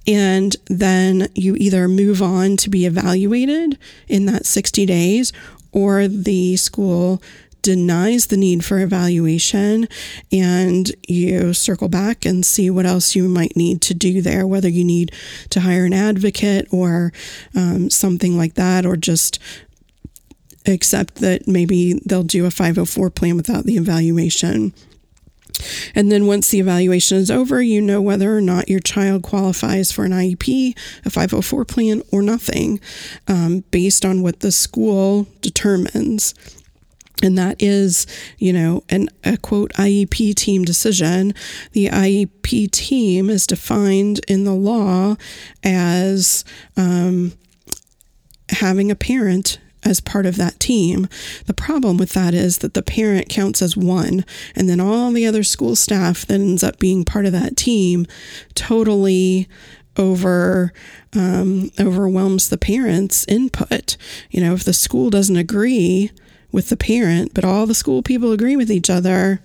And 0.06 0.56
then 0.66 1.28
you 1.34 1.54
either 1.56 1.88
move 1.88 2.22
on 2.22 2.56
to 2.58 2.70
be 2.70 2.86
evaluated 2.86 3.78
in 4.08 4.26
that 4.26 4.46
60 4.46 4.84
days, 4.86 5.32
or 5.72 6.08
the 6.08 6.56
school 6.56 7.22
denies 7.62 8.26
the 8.26 8.36
need 8.36 8.64
for 8.64 8.80
evaluation 8.80 9.86
and 10.32 10.92
you 11.06 11.54
circle 11.54 11.88
back 11.88 12.24
and 12.24 12.44
see 12.44 12.68
what 12.68 12.84
else 12.84 13.14
you 13.14 13.28
might 13.28 13.56
need 13.56 13.80
to 13.80 13.94
do 13.94 14.20
there, 14.20 14.46
whether 14.46 14.68
you 14.68 14.84
need 14.84 15.12
to 15.48 15.60
hire 15.60 15.84
an 15.84 15.92
advocate 15.92 16.66
or 16.72 17.12
um, 17.54 17.88
something 17.88 18.36
like 18.36 18.54
that, 18.54 18.84
or 18.84 18.96
just 18.96 19.38
accept 20.66 21.16
that 21.16 21.48
maybe 21.48 21.94
they'll 22.04 22.22
do 22.22 22.46
a 22.46 22.50
504 22.50 23.10
plan 23.10 23.36
without 23.36 23.64
the 23.64 23.76
evaluation. 23.76 24.72
And 25.94 26.10
then 26.10 26.26
once 26.26 26.50
the 26.50 26.60
evaluation 26.60 27.18
is 27.18 27.30
over, 27.30 27.60
you 27.62 27.80
know 27.80 28.00
whether 28.00 28.36
or 28.36 28.40
not 28.40 28.68
your 28.68 28.80
child 28.80 29.22
qualifies 29.22 29.92
for 29.92 30.04
an 30.04 30.12
IEP, 30.12 30.76
a 31.04 31.10
504 31.10 31.64
plan, 31.64 32.02
or 32.10 32.22
nothing, 32.22 32.80
um, 33.28 33.64
based 33.70 34.04
on 34.04 34.22
what 34.22 34.40
the 34.40 34.52
school 34.52 35.26
determines. 35.40 36.34
and 37.22 37.38
that 37.38 37.54
is, 37.62 38.04
you 38.38 38.52
know, 38.52 38.82
an 38.88 39.08
a 39.22 39.36
quote 39.36 39.72
IEP 39.74 40.34
team 40.34 40.64
decision. 40.64 41.34
The 41.70 41.86
IEP 41.86 42.70
team 42.72 43.30
is 43.30 43.46
defined 43.46 44.20
in 44.26 44.42
the 44.42 44.54
law 44.54 45.16
as 45.62 46.44
um, 46.76 47.32
having 48.48 48.90
a 48.90 48.96
parent 48.96 49.58
as 49.84 50.00
part 50.00 50.26
of 50.26 50.36
that 50.36 50.60
team. 50.60 51.08
The 51.46 51.54
problem 51.54 51.96
with 51.96 52.12
that 52.12 52.34
is 52.34 52.58
that 52.58 52.74
the 52.74 52.82
parent 52.82 53.28
counts 53.28 53.62
as 53.62 53.76
one, 53.76 54.24
and 54.54 54.68
then 54.68 54.80
all 54.80 55.10
the 55.12 55.26
other 55.26 55.42
school 55.42 55.76
staff 55.76 56.26
that 56.26 56.34
ends 56.34 56.62
up 56.62 56.78
being 56.78 57.04
part 57.04 57.26
of 57.26 57.32
that 57.32 57.56
team 57.56 58.06
totally 58.54 59.48
over 59.96 60.72
um, 61.14 61.70
overwhelms 61.78 62.48
the 62.48 62.58
parents' 62.58 63.26
input. 63.28 63.96
You 64.30 64.40
know, 64.40 64.54
if 64.54 64.64
the 64.64 64.72
school 64.72 65.10
doesn't 65.10 65.36
agree 65.36 66.10
with 66.50 66.68
the 66.68 66.76
parent, 66.76 67.34
but 67.34 67.44
all 67.44 67.66
the 67.66 67.74
school 67.74 68.02
people 68.02 68.32
agree 68.32 68.56
with 68.56 68.70
each 68.70 68.90
other, 68.90 69.40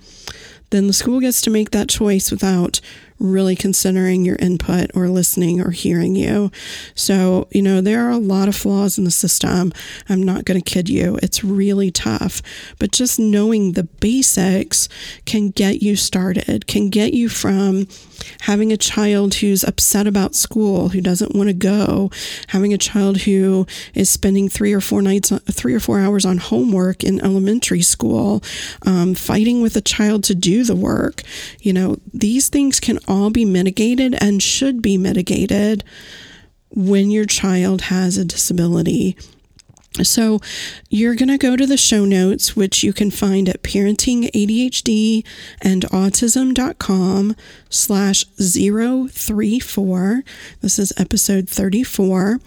then 0.69 0.87
the 0.87 0.93
school 0.93 1.19
gets 1.19 1.41
to 1.41 1.49
make 1.49 1.71
that 1.71 1.89
choice 1.89 2.31
without 2.31 2.81
really 3.19 3.55
considering 3.55 4.25
your 4.25 4.35
input 4.37 4.91
or 4.93 5.09
listening 5.09 5.61
or 5.61 5.71
hearing 5.71 6.15
you. 6.15 6.51
So, 6.95 7.47
you 7.51 7.61
know, 7.61 7.81
there 7.81 8.05
are 8.05 8.11
a 8.11 8.17
lot 8.17 8.47
of 8.47 8.55
flaws 8.55 8.97
in 8.97 9.03
the 9.03 9.11
system. 9.11 9.73
I'm 10.09 10.23
not 10.23 10.45
going 10.45 10.61
to 10.61 10.71
kid 10.71 10.89
you. 10.89 11.17
It's 11.21 11.43
really 11.43 11.91
tough. 11.91 12.41
But 12.79 12.91
just 12.91 13.19
knowing 13.19 13.73
the 13.73 13.83
basics 13.83 14.87
can 15.25 15.49
get 15.49 15.81
you 15.81 15.95
started, 15.95 16.67
can 16.67 16.89
get 16.89 17.13
you 17.13 17.29
from 17.29 17.87
having 18.41 18.71
a 18.71 18.77
child 18.77 19.35
who's 19.35 19.63
upset 19.63 20.07
about 20.07 20.35
school, 20.35 20.89
who 20.89 21.01
doesn't 21.01 21.35
want 21.35 21.49
to 21.49 21.53
go, 21.53 22.09
having 22.47 22.73
a 22.73 22.77
child 22.77 23.21
who 23.21 23.65
is 23.93 24.09
spending 24.09 24.49
three 24.49 24.73
or 24.73 24.81
four 24.81 25.01
nights, 25.01 25.31
three 25.51 25.73
or 25.73 25.79
four 25.79 25.99
hours 25.99 26.25
on 26.25 26.37
homework 26.37 27.03
in 27.03 27.23
elementary 27.23 27.81
school, 27.81 28.43
um, 28.85 29.13
fighting 29.15 29.61
with 29.61 29.75
a 29.75 29.81
child 29.81 30.23
to 30.25 30.35
do 30.35 30.63
the 30.63 30.75
work. 30.75 31.21
You 31.59 31.73
know, 31.73 31.97
these 32.13 32.49
things 32.49 32.79
can 32.79 32.99
all 33.07 33.29
be 33.29 33.45
mitigated 33.45 34.15
and 34.21 34.41
should 34.41 34.81
be 34.81 34.97
mitigated 34.97 35.83
when 36.69 37.09
your 37.09 37.25
child 37.25 37.81
has 37.83 38.17
a 38.17 38.25
disability. 38.25 39.17
So 40.03 40.39
you're 40.89 41.15
going 41.15 41.29
to 41.29 41.37
go 41.37 41.55
to 41.55 41.65
the 41.65 41.77
show 41.77 42.05
notes, 42.05 42.55
which 42.55 42.83
you 42.83 42.93
can 42.93 43.09
find 43.09 43.49
at 43.49 43.63
parentingadhd 43.63 45.25
and 45.61 45.83
autism.com 45.83 47.35
slash 47.69 48.25
034. 48.25 50.23
This 50.61 50.79
is 50.79 50.93
episode 50.97 51.49
34. 51.49 52.39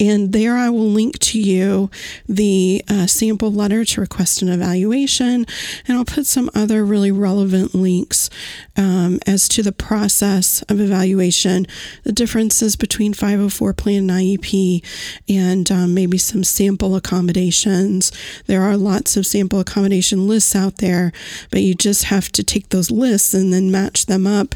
And 0.00 0.32
there 0.32 0.56
I 0.56 0.70
will 0.70 0.88
link 0.88 1.18
to 1.20 1.40
you 1.40 1.90
the 2.26 2.82
uh, 2.88 3.06
sample 3.06 3.52
letter 3.52 3.84
to 3.84 4.00
request 4.00 4.40
an 4.40 4.48
evaluation. 4.48 5.46
And 5.86 5.98
I'll 5.98 6.06
put 6.06 6.26
some 6.26 6.50
other 6.54 6.84
really 6.84 7.12
relevant 7.12 7.74
links 7.74 8.30
um, 8.76 9.20
as 9.26 9.46
to 9.48 9.62
the 9.62 9.72
process 9.72 10.62
of 10.62 10.80
evaluation, 10.80 11.66
the 12.04 12.12
differences 12.12 12.76
between 12.76 13.12
504 13.12 13.74
plan 13.74 14.00
and 14.00 14.10
IEP, 14.10 14.82
and 15.28 15.70
um, 15.70 15.92
maybe 15.92 16.16
some 16.16 16.44
sample 16.44 16.96
accommodations. 16.96 18.10
There 18.46 18.62
are 18.62 18.76
lots 18.76 19.16
of 19.16 19.26
sample 19.26 19.60
accommodation 19.60 20.26
lists 20.26 20.56
out 20.56 20.78
there, 20.78 21.12
but 21.50 21.60
you 21.60 21.74
just 21.74 22.04
have 22.04 22.32
to 22.32 22.42
take 22.42 22.70
those 22.70 22.90
lists 22.90 23.34
and 23.34 23.52
then 23.52 23.70
match 23.70 24.06
them 24.06 24.26
up 24.26 24.54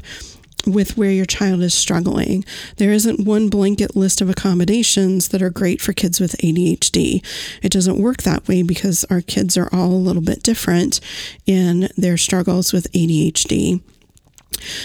with 0.66 0.96
where 0.96 1.10
your 1.10 1.24
child 1.26 1.62
is 1.62 1.74
struggling. 1.74 2.44
There 2.76 2.92
isn't 2.92 3.24
one 3.24 3.48
blanket 3.48 3.96
list 3.96 4.20
of 4.20 4.30
accommodations 4.30 5.28
that 5.28 5.42
are 5.42 5.50
great 5.50 5.80
for 5.80 5.92
kids 5.92 6.20
with 6.20 6.36
ADHD. 6.38 7.24
It 7.62 7.72
doesn't 7.72 7.98
work 7.98 8.22
that 8.22 8.46
way 8.48 8.62
because 8.62 9.04
our 9.10 9.20
kids 9.20 9.56
are 9.56 9.68
all 9.72 9.92
a 9.92 9.94
little 9.94 10.22
bit 10.22 10.42
different 10.42 11.00
in 11.46 11.88
their 11.96 12.16
struggles 12.16 12.72
with 12.72 12.90
ADHD. 12.92 13.80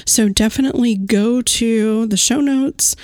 So 0.05 0.29
definitely 0.29 0.95
go 0.95 1.41
to 1.41 2.05
the 2.05 2.17
show 2.17 2.41
notes, 2.41 2.95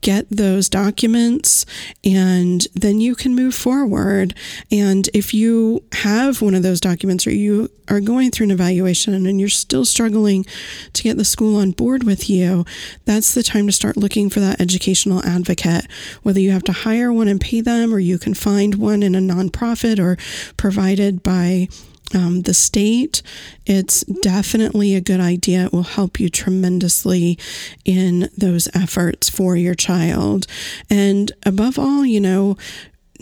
get 0.00 0.26
those 0.30 0.68
documents, 0.68 1.66
and 2.04 2.66
then 2.74 3.00
you 3.00 3.14
can 3.14 3.34
move 3.34 3.54
forward. 3.54 4.34
And 4.70 5.08
if 5.12 5.34
you 5.34 5.82
have 5.92 6.40
one 6.40 6.54
of 6.54 6.62
those 6.62 6.80
documents 6.80 7.26
or 7.26 7.32
you 7.32 7.70
are 7.88 8.00
going 8.00 8.30
through 8.30 8.44
an 8.44 8.50
evaluation 8.50 9.26
and 9.26 9.40
you're 9.40 9.48
still 9.48 9.84
struggling 9.84 10.46
to 10.92 11.02
get 11.02 11.16
the 11.16 11.24
school 11.24 11.56
on 11.58 11.72
board 11.72 12.04
with 12.04 12.30
you, 12.30 12.64
that's 13.04 13.34
the 13.34 13.42
time 13.42 13.66
to 13.66 13.72
start 13.72 13.96
looking 13.96 14.30
for 14.30 14.40
that 14.40 14.60
educational 14.60 15.24
advocate. 15.24 15.86
Whether 16.22 16.40
you 16.40 16.52
have 16.52 16.64
to 16.64 16.72
hire 16.72 17.12
one 17.12 17.28
and 17.28 17.40
pay 17.40 17.60
them, 17.60 17.92
or 17.92 17.98
you 17.98 18.18
can 18.18 18.34
find 18.34 18.76
one 18.76 19.02
in 19.02 19.14
a 19.14 19.18
nonprofit 19.18 19.98
or 19.98 20.16
provided 20.56 21.22
by 21.22 21.68
um, 22.14 22.42
the 22.42 22.54
state, 22.54 23.22
it's 23.66 24.02
definitely 24.02 24.94
a 24.94 25.00
good 25.00 25.20
idea. 25.20 25.66
It 25.66 25.72
will 25.72 25.82
help 25.82 26.18
you 26.18 26.28
tremendously 26.28 27.38
in 27.84 28.28
those 28.36 28.68
efforts 28.74 29.28
for 29.28 29.56
your 29.56 29.74
child. 29.74 30.46
And 30.88 31.32
above 31.44 31.78
all, 31.78 32.04
you 32.04 32.20
know, 32.20 32.56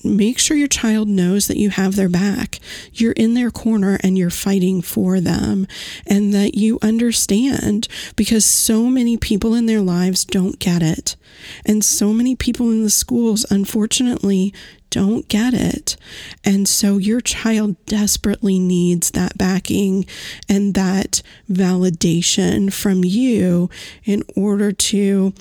make 0.05 0.39
sure 0.39 0.57
your 0.57 0.69
child 0.69 1.09
knows 1.09 1.49
that 1.49 1.57
you 1.57 1.71
have 1.71 1.97
their 1.97 2.09
back. 2.09 2.61
You're 2.93 3.13
in 3.13 3.35
their 3.35 3.51
corner 3.51 3.99
and 4.03 4.17
you're 4.17 4.31
fighting 4.31 4.81
for 4.81 5.21
them, 5.21 5.67
and 6.07 6.33
that 6.33 6.55
you 6.55 6.79
understand 6.83 7.89
because 8.17 8.45
so 8.45 8.85
many 8.85 9.17
people 9.17 9.55
in 9.55 9.67
their 9.67 9.81
lives 9.81 10.25
don't 10.25 10.59
get 10.59 10.83
it. 10.83 11.17
And 11.67 11.85
so 11.85 12.13
many 12.13 12.37
people 12.37 12.71
in 12.71 12.85
the 12.85 12.91
schools, 12.91 13.45
unfortunately, 13.51 14.55
don't 14.91 15.29
get 15.29 15.55
it. 15.55 15.97
And 16.45 16.69
so 16.69 16.99
your 16.99 17.21
child 17.21 17.77
desperately 17.87 18.59
needs 18.59 19.11
that 19.13 19.37
backing 19.39 20.07
and 20.49 20.75
that 20.75 21.23
validation 21.51 22.73
from 22.73 23.05
you 23.05 23.71
in 24.05 24.23
order 24.37 24.73
to 24.73 25.33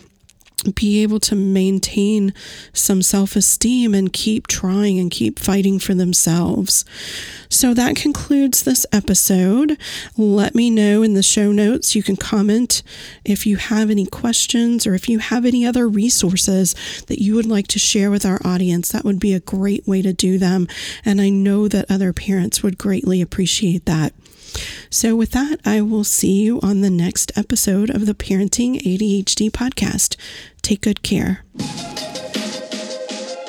be 0.73 1.03
able 1.03 1.19
to 1.19 1.35
maintain 1.35 2.33
some 2.73 3.01
self 3.01 3.35
esteem 3.35 3.93
and 3.93 4.11
keep 4.11 4.47
trying 4.47 4.99
and 4.99 5.11
keep 5.11 5.39
fighting 5.39 5.79
for 5.79 5.93
themselves. 5.93 6.83
So 7.49 7.73
that 7.73 7.95
concludes 7.95 8.63
this 8.63 8.85
episode. 8.91 9.77
Let 10.17 10.55
me 10.55 10.69
know 10.69 11.03
in 11.03 11.13
the 11.13 11.23
show 11.23 11.51
notes. 11.51 11.95
You 11.95 12.03
can 12.03 12.17
comment 12.17 12.83
if 13.23 13.45
you 13.45 13.57
have 13.57 13.89
any 13.89 14.05
questions 14.05 14.85
or 14.85 14.93
if 14.93 15.07
you 15.07 15.19
have 15.19 15.45
any 15.45 15.65
other 15.65 15.87
resources 15.87 16.75
that 17.07 17.21
you 17.21 17.35
would 17.35 17.45
like 17.45 17.67
to 17.67 17.79
share 17.79 18.11
with 18.11 18.25
our 18.25 18.39
audience. 18.43 18.91
That 18.91 19.05
would 19.05 19.19
be 19.19 19.33
a 19.33 19.39
great 19.39 19.87
way 19.87 20.01
to 20.01 20.11
do 20.11 20.37
them. 20.37 20.67
And 21.05 21.21
I 21.21 21.29
know 21.29 21.67
that 21.67 21.89
other 21.89 22.13
parents 22.13 22.63
would 22.63 22.77
greatly 22.77 23.21
appreciate 23.21 23.85
that. 23.85 24.13
So, 24.89 25.15
with 25.15 25.31
that, 25.31 25.59
I 25.65 25.81
will 25.81 26.03
see 26.03 26.41
you 26.41 26.59
on 26.61 26.81
the 26.81 26.89
next 26.89 27.31
episode 27.37 27.89
of 27.89 28.05
the 28.05 28.13
Parenting 28.13 28.81
ADHD 28.81 29.49
podcast. 29.51 30.15
Take 30.61 30.81
good 30.81 31.01
care. 31.03 31.43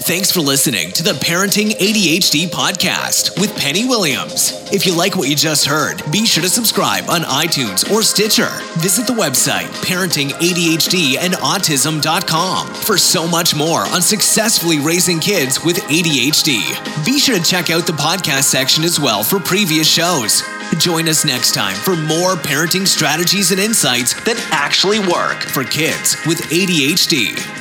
Thanks 0.09 0.32
for 0.32 0.40
listening 0.40 0.90
to 0.92 1.02
the 1.02 1.12
Parenting 1.12 1.72
ADHD 1.72 2.46
podcast 2.46 3.38
with 3.38 3.54
Penny 3.59 3.84
Williams. 3.84 4.54
If 4.72 4.86
you 4.86 4.96
like 4.96 5.16
what 5.16 5.28
you 5.28 5.36
just 5.36 5.66
heard, 5.66 6.00
be 6.11 6.24
sure 6.24 6.42
to 6.42 6.48
subscribe 6.48 7.11
on 7.11 7.20
iTunes 7.24 7.92
or 7.92 8.02
Stitcher. 8.02 8.48
Visit 8.78 9.06
the 9.06 9.12
website 9.12 9.66
parentingadhd 9.84 11.18
and 11.18 11.34
autism.com 11.34 12.68
for 12.68 12.96
so 12.96 13.28
much 13.28 13.54
more 13.54 13.80
on 13.80 14.00
successfully 14.00 14.78
raising 14.78 15.20
kids 15.20 15.62
with 15.62 15.76
ADHD. 15.76 17.04
Be 17.04 17.18
sure 17.18 17.36
to 17.36 17.44
check 17.44 17.68
out 17.68 17.86
the 17.86 17.92
podcast 17.92 18.44
section 18.44 18.84
as 18.84 18.98
well 18.98 19.22
for 19.22 19.38
previous 19.38 19.86
shows. 19.86 20.42
Join 20.78 21.06
us 21.06 21.26
next 21.26 21.52
time 21.52 21.76
for 21.76 21.96
more 21.96 22.36
parenting 22.36 22.86
strategies 22.86 23.50
and 23.50 23.61
insights 23.61 24.14
that 24.24 24.42
actually 24.52 25.00
work 25.00 25.42
for 25.42 25.64
kids 25.64 26.16
with 26.26 26.38
ADHD. 26.44 27.57